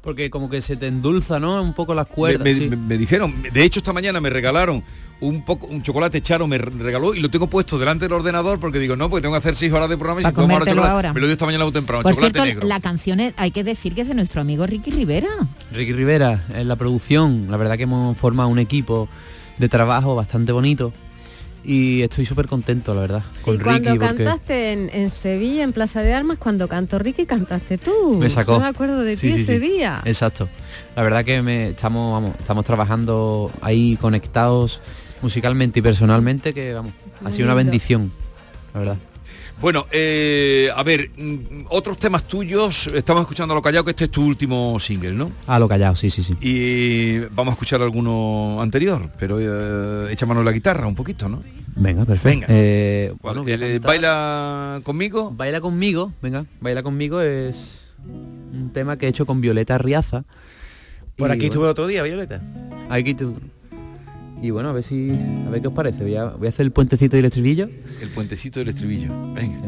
[0.00, 1.60] Porque como que se te endulza, ¿no?
[1.60, 2.44] Un poco las cuerdas.
[2.44, 2.68] me, sí.
[2.68, 4.82] me- me dijeron, de hecho esta mañana me regalaron
[5.20, 8.78] un poco un chocolate Charo me regaló y lo tengo puesto delante del ordenador porque
[8.78, 11.12] digo, no, porque tengo que hacer seis horas de programa y si tomo ahora ahora.
[11.12, 12.68] me lo dio esta mañana muy temprano, Por chocolate cierto, negro.
[12.68, 15.28] la canción es- hay que decir que es de nuestro amigo Ricky Rivera.
[15.72, 19.08] Ricky Rivera en la producción, la verdad que hemos formado un equipo
[19.58, 20.92] de trabajo bastante bonito
[21.64, 25.64] y estoy súper contento, la verdad, con Y cuando Ricky porque cantaste en, en Sevilla,
[25.64, 28.16] en Plaza de Armas, cuando cantó Ricky, cantaste tú.
[28.18, 28.52] me sacó.
[28.52, 29.58] No me acuerdo de ti sí, ese sí.
[29.58, 30.00] día.
[30.04, 30.48] Exacto.
[30.96, 34.80] La verdad que me, estamos, vamos, estamos trabajando ahí conectados
[35.20, 36.92] musicalmente y personalmente que vamos,
[37.24, 38.12] ha sido una bendición,
[38.72, 38.96] la verdad.
[39.60, 44.04] Bueno, eh, a ver, mm, otros temas tuyos, estamos escuchando a lo callado que este
[44.04, 45.32] es tu último single, ¿no?
[45.48, 46.36] Ah, lo callado, sí, sí, sí.
[46.40, 51.28] Y vamos a escuchar alguno anterior, pero eh, echa mano a la guitarra un poquito,
[51.28, 51.42] ¿no?
[51.74, 52.28] Venga, perfecto.
[52.28, 52.46] Venga.
[52.50, 53.80] Eh, bueno, a cantar.
[53.80, 55.32] ¿Baila conmigo?
[55.34, 60.24] Baila conmigo, venga, baila conmigo es un tema que he hecho con Violeta Riaza.
[61.16, 62.40] Por Y, aquí estuve bueno, el otro día, Violeta.
[62.90, 63.36] Aquí tú.
[64.40, 65.10] Y bueno, a ver si.
[65.46, 66.02] A ver qué os parece.
[66.02, 67.68] Voy a, voy a hacer el puentecito y el estribillo.
[68.00, 69.10] El puentecito del estribillo.
[69.34, 69.58] Venga.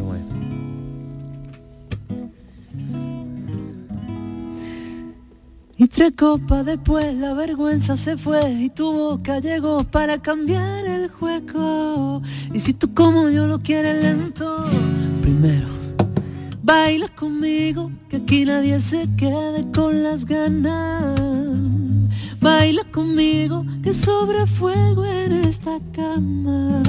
[5.77, 11.09] Y tres copas después la vergüenza se fue y tu boca llegó para cambiar el
[11.09, 12.21] juego.
[12.53, 14.67] Y si tú como yo lo quieres lento,
[15.23, 15.81] primero
[16.63, 21.30] baila conmigo, que aquí nadie se quede con las ganas.
[22.41, 26.83] Baila conmigo, que sobra fuego en esta cama.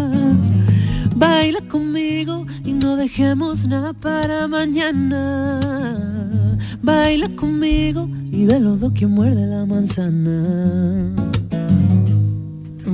[1.16, 5.60] Baila conmigo y no dejemos nada para mañana.
[6.82, 11.31] Baila conmigo y de los dos muerde la manzana.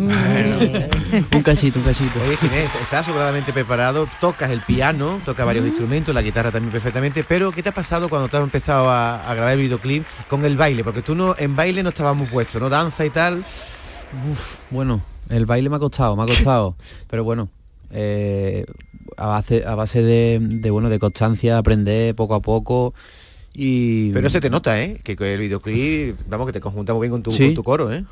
[0.08, 2.22] Un cachito, un cachito.
[2.22, 7.24] Oye, Ginés, estás sobradamente preparado, tocas el piano, tocas varios instrumentos, la guitarra también perfectamente,
[7.24, 10.46] pero ¿qué te ha pasado cuando te has empezado a, a grabar el videoclip con
[10.46, 10.84] el baile?
[10.84, 12.70] Porque tú no en baile no estabas muy puesto, ¿no?
[12.70, 13.44] Danza y tal.
[14.30, 16.76] Uf, bueno, el baile me ha costado, me ha costado.
[17.10, 17.50] pero bueno,
[17.92, 18.66] eh,
[19.18, 22.94] a base, a base de, de, bueno, de constancia, aprender poco a poco.
[23.60, 25.00] Y Pero se te nota, ¿eh?
[25.04, 27.46] Que el videoclip, vamos, que te conjunta muy bien con tu, Sí.
[27.48, 28.06] con tu coro, ¿eh?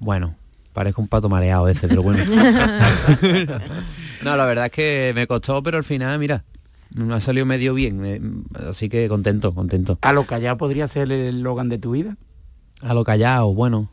[0.00, 0.34] Bueno,
[0.72, 2.18] parezco un pato mareado ese, pero bueno.
[4.22, 6.44] No, la verdad es que me costó, pero al final, mira,
[6.94, 8.04] me ha salido medio bien.
[8.04, 8.20] eh,
[8.68, 9.98] Así que contento, contento.
[10.02, 12.16] A lo callado podría ser el eslogan de tu vida.
[12.82, 13.90] A lo callado, bueno.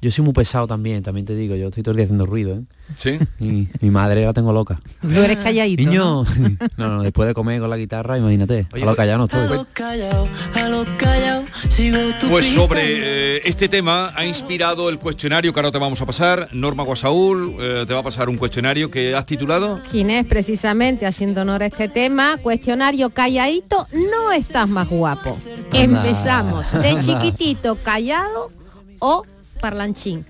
[0.00, 2.54] Yo soy muy pesado también, también te digo, yo estoy todo el día haciendo ruido,
[2.54, 2.62] ¿eh?
[2.96, 3.18] Sí.
[3.40, 4.80] Y mi madre la tengo loca.
[5.02, 5.82] Tú eres calladito.
[5.82, 6.24] Niño, ¿no?
[6.76, 8.68] no, no, después de comer con la guitarra, imagínate.
[8.72, 9.66] a lo callado no estoy.
[9.72, 15.52] Callao, a lo callao, sigo tu Pues sobre eh, este tema ha inspirado el cuestionario
[15.52, 16.48] que ahora te vamos a pasar.
[16.52, 21.42] Norma Guasaúl eh, te va a pasar un cuestionario que has titulado Ginés, precisamente haciendo
[21.42, 25.36] honor a este tema, cuestionario calladito, no estás más guapo.
[25.72, 26.64] Empezamos.
[26.72, 28.52] De chiquitito, callado
[29.00, 29.24] o
[29.58, 30.24] parlanchín.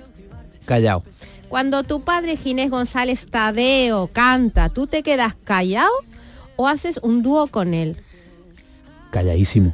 [0.65, 1.03] Callado.
[1.49, 5.91] Cuando tu padre Ginés González Tadeo canta, ¿tú te quedas callado
[6.57, 7.97] o haces un dúo con él?
[9.11, 9.73] Calladísimo.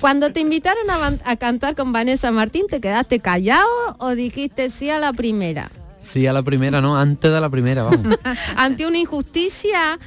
[0.00, 0.84] Cuando te invitaron
[1.24, 3.66] a, cantar con Vanessa Martín, ¿te quedaste callado
[3.98, 5.70] o dijiste sí a la primera?
[5.98, 6.96] Sí, a la primera, ¿no?
[6.96, 8.18] Antes de la primera, vamos.
[8.56, 9.98] Ante una injusticia,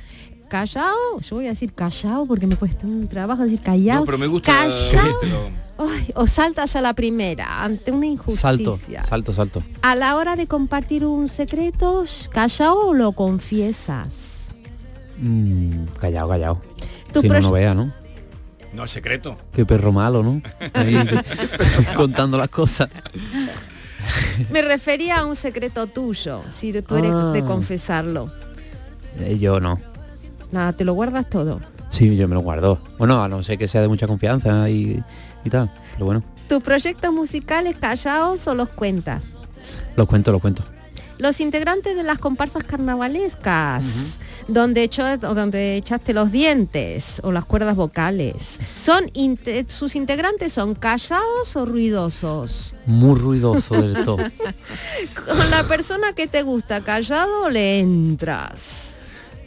[0.49, 3.99] callado, yo voy a decir callado porque me cuesta un trabajo decir callado.
[3.99, 9.03] No, pero me gusta Callao, ay, o saltas a la primera ante una Salto, injusticia.
[9.05, 9.63] salto, salto.
[9.81, 14.49] A la hora de compartir un secreto, callado o lo confiesas.
[15.19, 16.61] Mm, callado, callado.
[17.11, 17.91] Tu Si no, no vea, ¿no?
[18.73, 19.37] No es secreto.
[19.53, 20.41] Qué perro malo, ¿no?
[20.73, 20.97] Ahí,
[21.95, 22.89] contando las cosas.
[24.51, 27.45] Me refería a un secreto tuyo, si tú eres de Ah.
[27.45, 28.31] confesarlo.
[29.19, 29.79] Eh, yo no.
[30.51, 31.59] Nada, te lo guardas todo.
[31.89, 32.79] Sí, yo me lo guardo.
[32.97, 35.01] Bueno, a no ser que sea de mucha confianza y,
[35.43, 35.71] y tal.
[35.93, 39.23] Pero bueno, ¿Tus proyectos musicales callados o los cuentas?
[39.95, 40.63] lo cuento, lo cuento.
[41.19, 44.17] Los integrantes de las comparsas carnavalescas,
[44.47, 50.73] donde, echó- donde echaste los dientes o las cuerdas vocales, son inte- sus integrantes son
[50.75, 52.73] callados o ruidosos.
[52.87, 54.17] Muy ruidoso del todo.
[55.27, 58.97] Con la persona que te gusta, callado o le entras.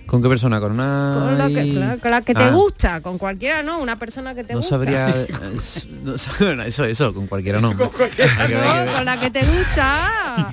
[0.06, 0.60] ¿Con qué persona?
[0.60, 1.14] Con una...
[1.18, 4.44] Con la que, con la que te Ah, gusta, con cualquiera no, una persona que
[4.44, 4.76] te No gusta.
[4.76, 5.08] sabría...
[5.10, 5.26] eh,
[6.04, 7.70] no sab- eso, eso, con cualquiera no.
[7.76, 10.52] Que No, con la que te gusta.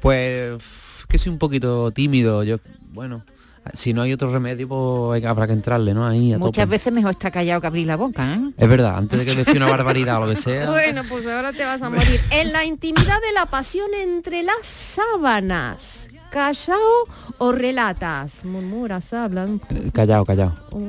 [0.00, 0.62] Pues
[1.08, 2.42] que soy un poquito tímido.
[2.42, 2.58] Yo,
[2.92, 3.24] bueno,
[3.72, 6.06] si no hay otro remedio, pues hay que- habrá que entrarle, ¿no?
[6.06, 6.76] Ahí a Muchas tope.
[6.76, 8.40] veces mejor está callado que abrir la boca, ¿eh?
[8.56, 10.70] Es verdad, antes de que decir una barbaridad o lo que sea.
[10.70, 12.20] Bueno, pues ahora te vas a morir.
[12.30, 16.03] En la intimidad de la pasión entre las sábanas,
[16.34, 17.06] ¿callao
[17.38, 18.44] o relatas?
[18.44, 19.60] Murmuras, hablan.
[19.70, 20.52] eh, Callado, callado.
[20.72, 20.80] Oh,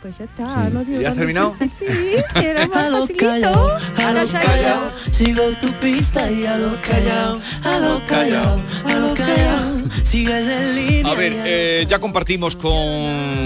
[0.00, 0.72] pues ya está, Sí.
[0.72, 1.54] no digo ¿Ya has terminado?
[1.58, 3.26] Sí, era más A lo facilito.
[3.26, 3.68] callao,
[4.06, 9.14] a lo callao, sigo tu pista y a lo callao, a lo callao, a lo
[9.14, 11.12] callao, sigues en línea.
[11.12, 12.72] A ver, eh, ya compartimos con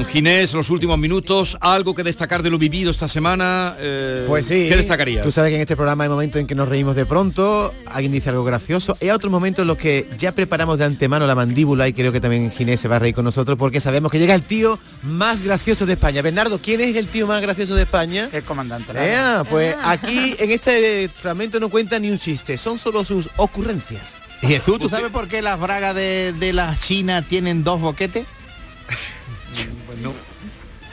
[0.06, 1.56] Ginés los últimos minutos.
[1.60, 3.74] ¿Algo que destacar de lo vivido esta semana?
[3.78, 4.66] Eh, Pues sí.
[4.68, 5.22] ¿Qué destacarías?
[5.22, 8.12] Tú sabes que en este programa hay momentos en que nos reímos de pronto, alguien
[8.12, 11.34] dice algo gracioso, y hay otros momentos en los que ya preparamos de antemano la
[11.34, 14.18] mandíbula y creo que también Ginés se va a reír con nosotros porque sabemos que
[14.18, 16.22] llega el tío más gracioso de España.
[16.22, 18.28] Bernardo, ¿quién es el tío más gracioso de España?
[18.32, 18.92] El comandante.
[18.92, 24.14] Ea, pues aquí en este fragmento no cuenta ni un chiste, son solo sus ocurrencias.
[24.40, 28.24] Jesús, ¿tú sabes por qué las bragas de, de la China tienen dos boquetes?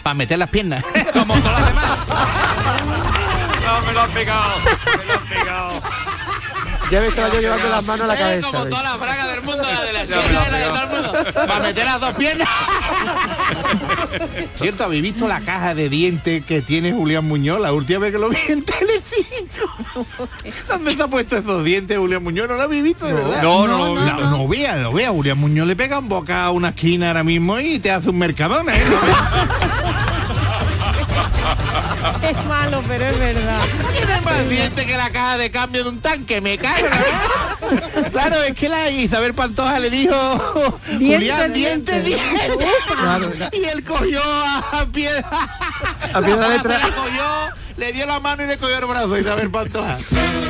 [0.03, 0.83] Para meter las piernas.
[1.13, 1.99] Como todas las demás.
[3.67, 4.49] No, me lo has pegado.
[4.97, 5.81] Me lo has pegado.
[6.91, 8.47] Ya me estaba yo llevando las manos a la cabeza.
[8.47, 10.57] Como todas las bragas del mundo, la de la Ya me China lo y la
[10.57, 11.13] de todo el mundo.
[11.33, 12.47] Para meter las dos piernas.
[14.55, 17.59] Cierto, ¿habéis visto la caja de dientes que tiene Julián Muñoz?
[17.59, 20.05] La última vez que lo vi en Telecinco.
[20.69, 22.47] ¿Dónde se ha puesto esos dientes Julián Muñoz?
[22.47, 23.17] ¿No lo habéis visto de No.
[23.19, 23.41] verdad?
[23.43, 24.29] No, no, no, no, no.
[24.31, 25.09] no vea, no vea.
[25.11, 28.17] Julián Muñoz le pega un boca a una esquina ahora mismo y te hace un
[28.17, 28.81] mercadona, ¿eh?
[32.23, 33.61] Es malo, pero es verdad.
[33.91, 36.87] Tiene más dientes que la caja de cambio de un tanque, me cago.
[36.87, 38.07] ¿no?
[38.11, 40.15] Claro, es que la Isabel Pantoja le dijo
[40.97, 42.21] Julián, dientes, dientes.
[42.87, 43.31] Claro.
[43.51, 45.09] Y él cogió a pie
[46.13, 46.79] A pie de la letra.
[47.77, 49.99] Le dio la mano y le cogió el brazo a Isabel Pantoja.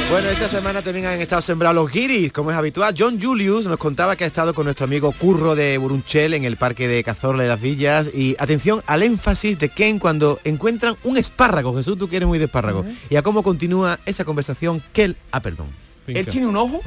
[0.10, 2.96] Bueno, esta semana también han estado sembrados los guiris, como es habitual.
[2.98, 6.56] John Julius nos contaba que ha estado con nuestro amigo Curro de Burunchel en el
[6.56, 8.10] parque de Cazorla de las Villas.
[8.14, 11.76] Y atención al énfasis de Ken cuando encuentran un espárrago.
[11.76, 12.86] Jesús, tú que eres muy de espárrago.
[13.10, 14.82] Y a cómo continúa esa conversación.
[14.94, 15.68] Kel, ah, perdón.
[16.08, 16.80] Él tiene un ojo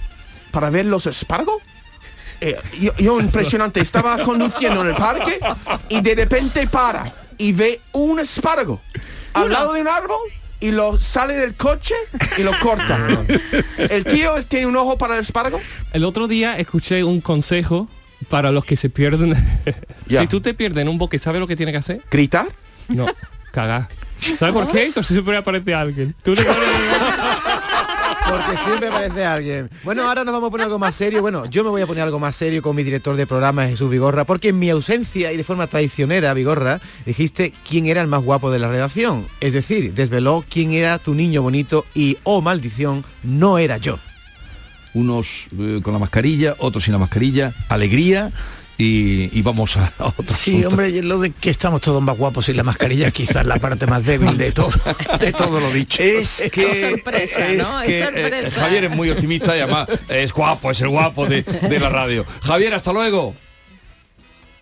[0.53, 1.63] para ver los espárragos.
[2.41, 5.39] Eh, yo, yo impresionante, estaba conduciendo en el parque
[5.91, 8.81] y de repente para y ve un espárrago
[9.35, 10.19] al lado de un árbol
[10.61, 11.95] y lo sale del coche
[12.37, 12.99] y lo corta.
[13.79, 15.61] El tío es- tiene un ojo para el espárrago.
[15.93, 17.89] El otro día escuché un consejo
[18.29, 19.35] para los que se pierden.
[20.09, 22.03] Si tú te pierdes en un bosque, ¿sabes lo que tienes que hacer?
[22.11, 22.47] ¿Gritar?
[22.89, 23.07] No,
[23.53, 23.89] cagar.
[24.37, 24.85] ¿Sabes por qué?
[24.89, 26.15] Entonces siempre aparece alguien.
[26.23, 26.59] Tú le pones-
[28.31, 29.69] Porque siempre aparece alguien.
[29.83, 31.21] Bueno, ahora nos vamos a poner algo más serio.
[31.21, 33.91] Bueno, yo me voy a poner algo más serio con mi director de programa, Jesús
[33.91, 38.23] Vigorra, porque en mi ausencia y de forma traicionera, Vigorra, dijiste quién era el más
[38.23, 39.27] guapo de la redacción.
[39.41, 43.99] Es decir, desveló quién era tu niño bonito y, oh maldición, no era yo.
[44.95, 48.31] Unos eh, con la mascarilla, otros sin la mascarilla, alegría.
[48.83, 50.69] Y, y vamos a, otro Sí, asunto.
[50.69, 53.59] hombre, y lo de que estamos todos más guapos y la mascarilla es quizás la
[53.59, 54.71] parte más débil de todo,
[55.21, 56.03] de todo lo dicho.
[56.03, 57.83] Es que, sorpresa, ¿no?
[57.83, 58.61] Es que, eh, sorpresa.
[58.63, 62.25] Javier es muy optimista y además es guapo, es el guapo de, de la radio.
[62.43, 63.35] Javier, hasta luego.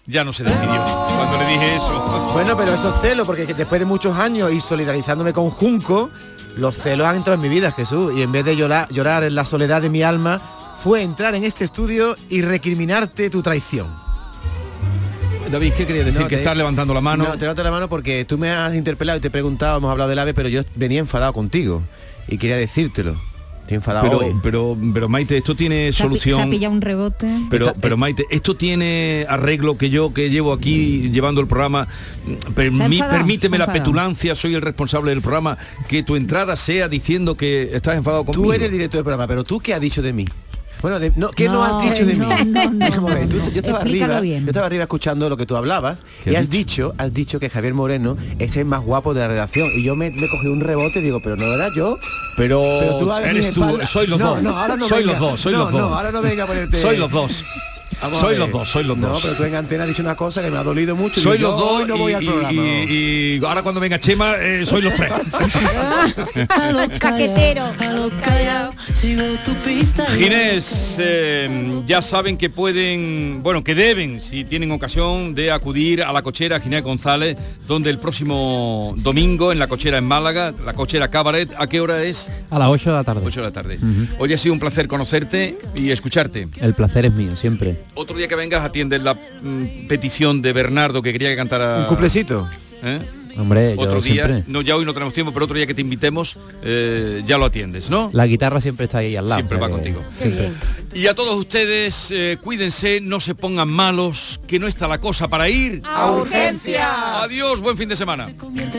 [0.06, 0.82] Ya no se despidió
[1.16, 2.30] cuando le dije eso.
[2.32, 6.10] Bueno, pero esos celos, porque que después de muchos años y solidarizándome con Junco,
[6.56, 9.34] los celos han entrado en mi vida, Jesús, y en vez de llorar, llorar en
[9.34, 10.40] la soledad de mi alma,
[10.82, 13.86] fue entrar en este estudio y recriminarte tu traición.
[15.51, 16.20] David, ¿qué quería decir?
[16.20, 17.24] No, que te- estás levantando la mano.
[17.24, 19.90] No, te levanto la mano porque tú me has interpelado y te he preguntado, hemos
[19.90, 21.82] hablado del ave, pero yo venía enfadado contigo
[22.28, 23.16] y quería decírtelo.
[23.62, 24.34] Estoy enfadado pero, hoy.
[24.42, 26.51] pero, pero Maite, esto tiene Se pi- Se ha solución.
[26.51, 27.28] pillado un rebote.
[27.51, 31.86] Pero, pero Maite, esto tiene arreglo que yo que llevo aquí llevando el programa,
[32.57, 33.84] enfadado, permíteme la enfadado.
[33.84, 38.42] petulancia, soy el responsable del programa, que tu entrada sea diciendo que estás enfadado conmigo.
[38.42, 40.24] Tú eres el director del programa, pero tú qué has dicho de mí.
[40.80, 42.34] Bueno, de- no, ¿qué no, No, has dicho de no, mí?
[42.46, 43.50] no, no, Déjame ver, no, tú- no.
[43.50, 46.94] yo estaba arriba, yo estaba arriba escuchando lo que tú hablabas ¿Qué y has dicho,
[46.98, 50.10] has dicho que Javier Moreno es el más guapo de la redacción y yo me,
[50.10, 51.98] me cogí un rebote y digo, pero no era yo.
[52.36, 52.60] Pero,
[53.00, 54.40] tú eres tú, espalda- soy los dos.
[54.42, 55.12] no, ahora no soy venga.
[55.12, 55.80] los dos, soy los dos.
[55.80, 57.44] no, ahora no venga a ponerte- Soy los dos.
[58.01, 59.22] Vamos soy los dos, soy los No, dos.
[59.22, 61.18] pero tú en antena has dicho una cosa que me ha dolido mucho.
[61.20, 62.53] y soy yo los dos hoy no voy y, al y- programa.
[62.62, 65.11] y- y ahora cuando venga Chema eh, soy los tres.
[66.99, 67.64] Caquetero.
[68.94, 70.07] Sigo tu pista.
[70.16, 76.03] y- Ginés, eh, ya saben que pueden, bueno, que deben, si tienen ocasión, de acudir
[76.03, 77.36] a la cochera Ginés González,
[77.66, 82.03] donde el próximo domingo en la cochera en Málaga, la cochera Cabaret, ¿a qué hora
[82.03, 82.28] es?
[82.51, 83.20] A las 8 de la tarde.
[83.24, 83.78] 8 de la tarde.
[84.18, 86.49] Hoy ha sido un placer conocerte y escucharte.
[86.61, 87.76] El placer es mío, siempre.
[87.95, 91.78] Otro día que vengas atiendes la mm, petición de Bernardo que quería que cantara...
[91.78, 92.49] Un cuplecito.
[92.82, 92.99] ¿Eh?
[93.36, 94.53] Hombre, yo Otro día, siempre.
[94.53, 97.45] no ya hoy no tenemos tiempo, pero otro día que te invitemos eh, ya lo
[97.45, 98.11] atiendes, ¿no?
[98.12, 99.36] La guitarra siempre está ahí al lado.
[99.39, 100.03] Siempre va que- contigo.
[100.20, 100.51] Siempre.
[100.93, 105.28] Y a todos ustedes, eh, cuídense, no se pongan malos, que no está la cosa
[105.28, 105.82] para ir.
[105.84, 107.22] A urgencia.
[107.22, 108.28] Adiós, buen fin de semana.
[108.36, 108.78] convierte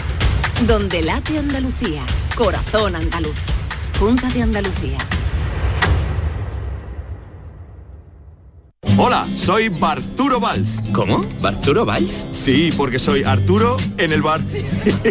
[0.67, 2.03] Donde late Andalucía,
[2.35, 3.39] Corazón Andaluz.
[3.99, 4.99] Junta de Andalucía.
[8.95, 10.83] Hola, soy Barturo Valls.
[10.93, 11.25] ¿Cómo?
[11.41, 12.25] ¿Barturo Valls?
[12.31, 14.41] Sí, porque soy Arturo en el bar.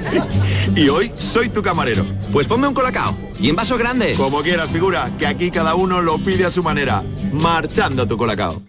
[0.76, 2.04] y hoy soy tu camarero.
[2.32, 3.16] Pues ponme un colacao.
[3.40, 4.14] Y en vaso grande.
[4.14, 7.02] Como quieras, figura, que aquí cada uno lo pide a su manera.
[7.32, 8.62] Marchando tu colacao.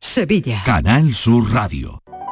[0.00, 0.62] Sevilla.
[0.64, 2.00] Canal Sur Radio.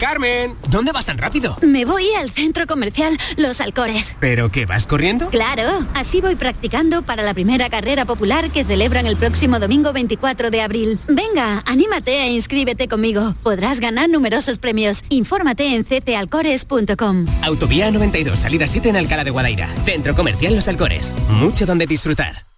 [0.00, 1.58] Carmen, ¿dónde vas tan rápido?
[1.60, 4.16] Me voy al centro comercial Los Alcores.
[4.18, 5.28] ¿Pero qué vas corriendo?
[5.28, 10.50] Claro, así voy practicando para la primera carrera popular que celebran el próximo domingo 24
[10.50, 10.98] de abril.
[11.06, 13.34] Venga, anímate e inscríbete conmigo.
[13.42, 15.04] Podrás ganar numerosos premios.
[15.10, 17.26] Infórmate en ctalcores.com.
[17.42, 19.68] Autovía 92, salida 7 en Alcalá de Guadaira.
[19.84, 21.14] Centro Comercial Los Alcores.
[21.28, 22.49] Mucho donde disfrutar.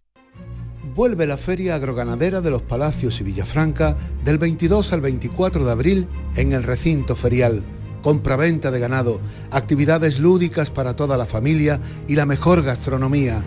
[0.94, 6.08] Vuelve la Feria Agroganadera de los Palacios y Villafranca del 22 al 24 de abril
[6.36, 7.64] en el recinto ferial.
[8.02, 9.18] Compraventa de ganado,
[9.50, 13.42] actividades lúdicas para toda la familia y la mejor gastronomía.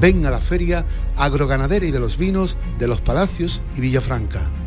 [0.00, 0.84] Ven a la Feria
[1.16, 4.61] Agroganadera y de los Vinos de los Palacios y Villafranca.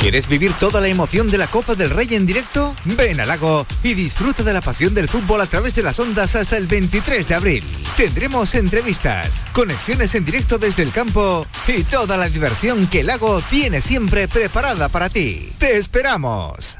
[0.00, 2.74] ¿Quieres vivir toda la emoción de la Copa del Rey en directo?
[2.86, 6.34] Ven al lago y disfruta de la pasión del fútbol a través de las ondas
[6.36, 7.64] hasta el 23 de abril.
[7.98, 13.42] Tendremos entrevistas, conexiones en directo desde el campo y toda la diversión que el lago
[13.50, 15.52] tiene siempre preparada para ti.
[15.58, 16.78] ¡Te esperamos!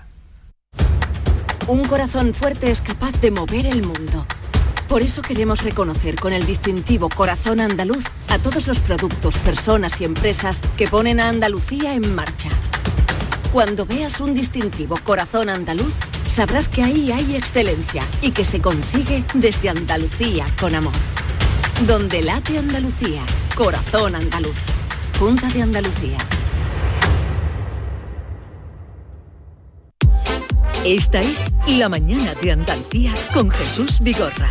[1.67, 4.27] Un corazón fuerte es capaz de mover el mundo.
[4.89, 10.05] Por eso queremos reconocer con el distintivo Corazón Andaluz a todos los productos, personas y
[10.05, 12.49] empresas que ponen a Andalucía en marcha.
[13.53, 15.93] Cuando veas un distintivo Corazón Andaluz,
[16.31, 20.93] sabrás que ahí hay excelencia y que se consigue desde Andalucía con amor.
[21.85, 23.23] Donde late Andalucía,
[23.57, 24.59] Corazón Andaluz.
[25.19, 26.19] Junta de Andalucía.
[30.85, 34.49] Esta es La mañana de Andalucía con Jesús Vigorra.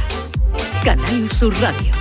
[0.83, 1.93] Canal Sur Radio.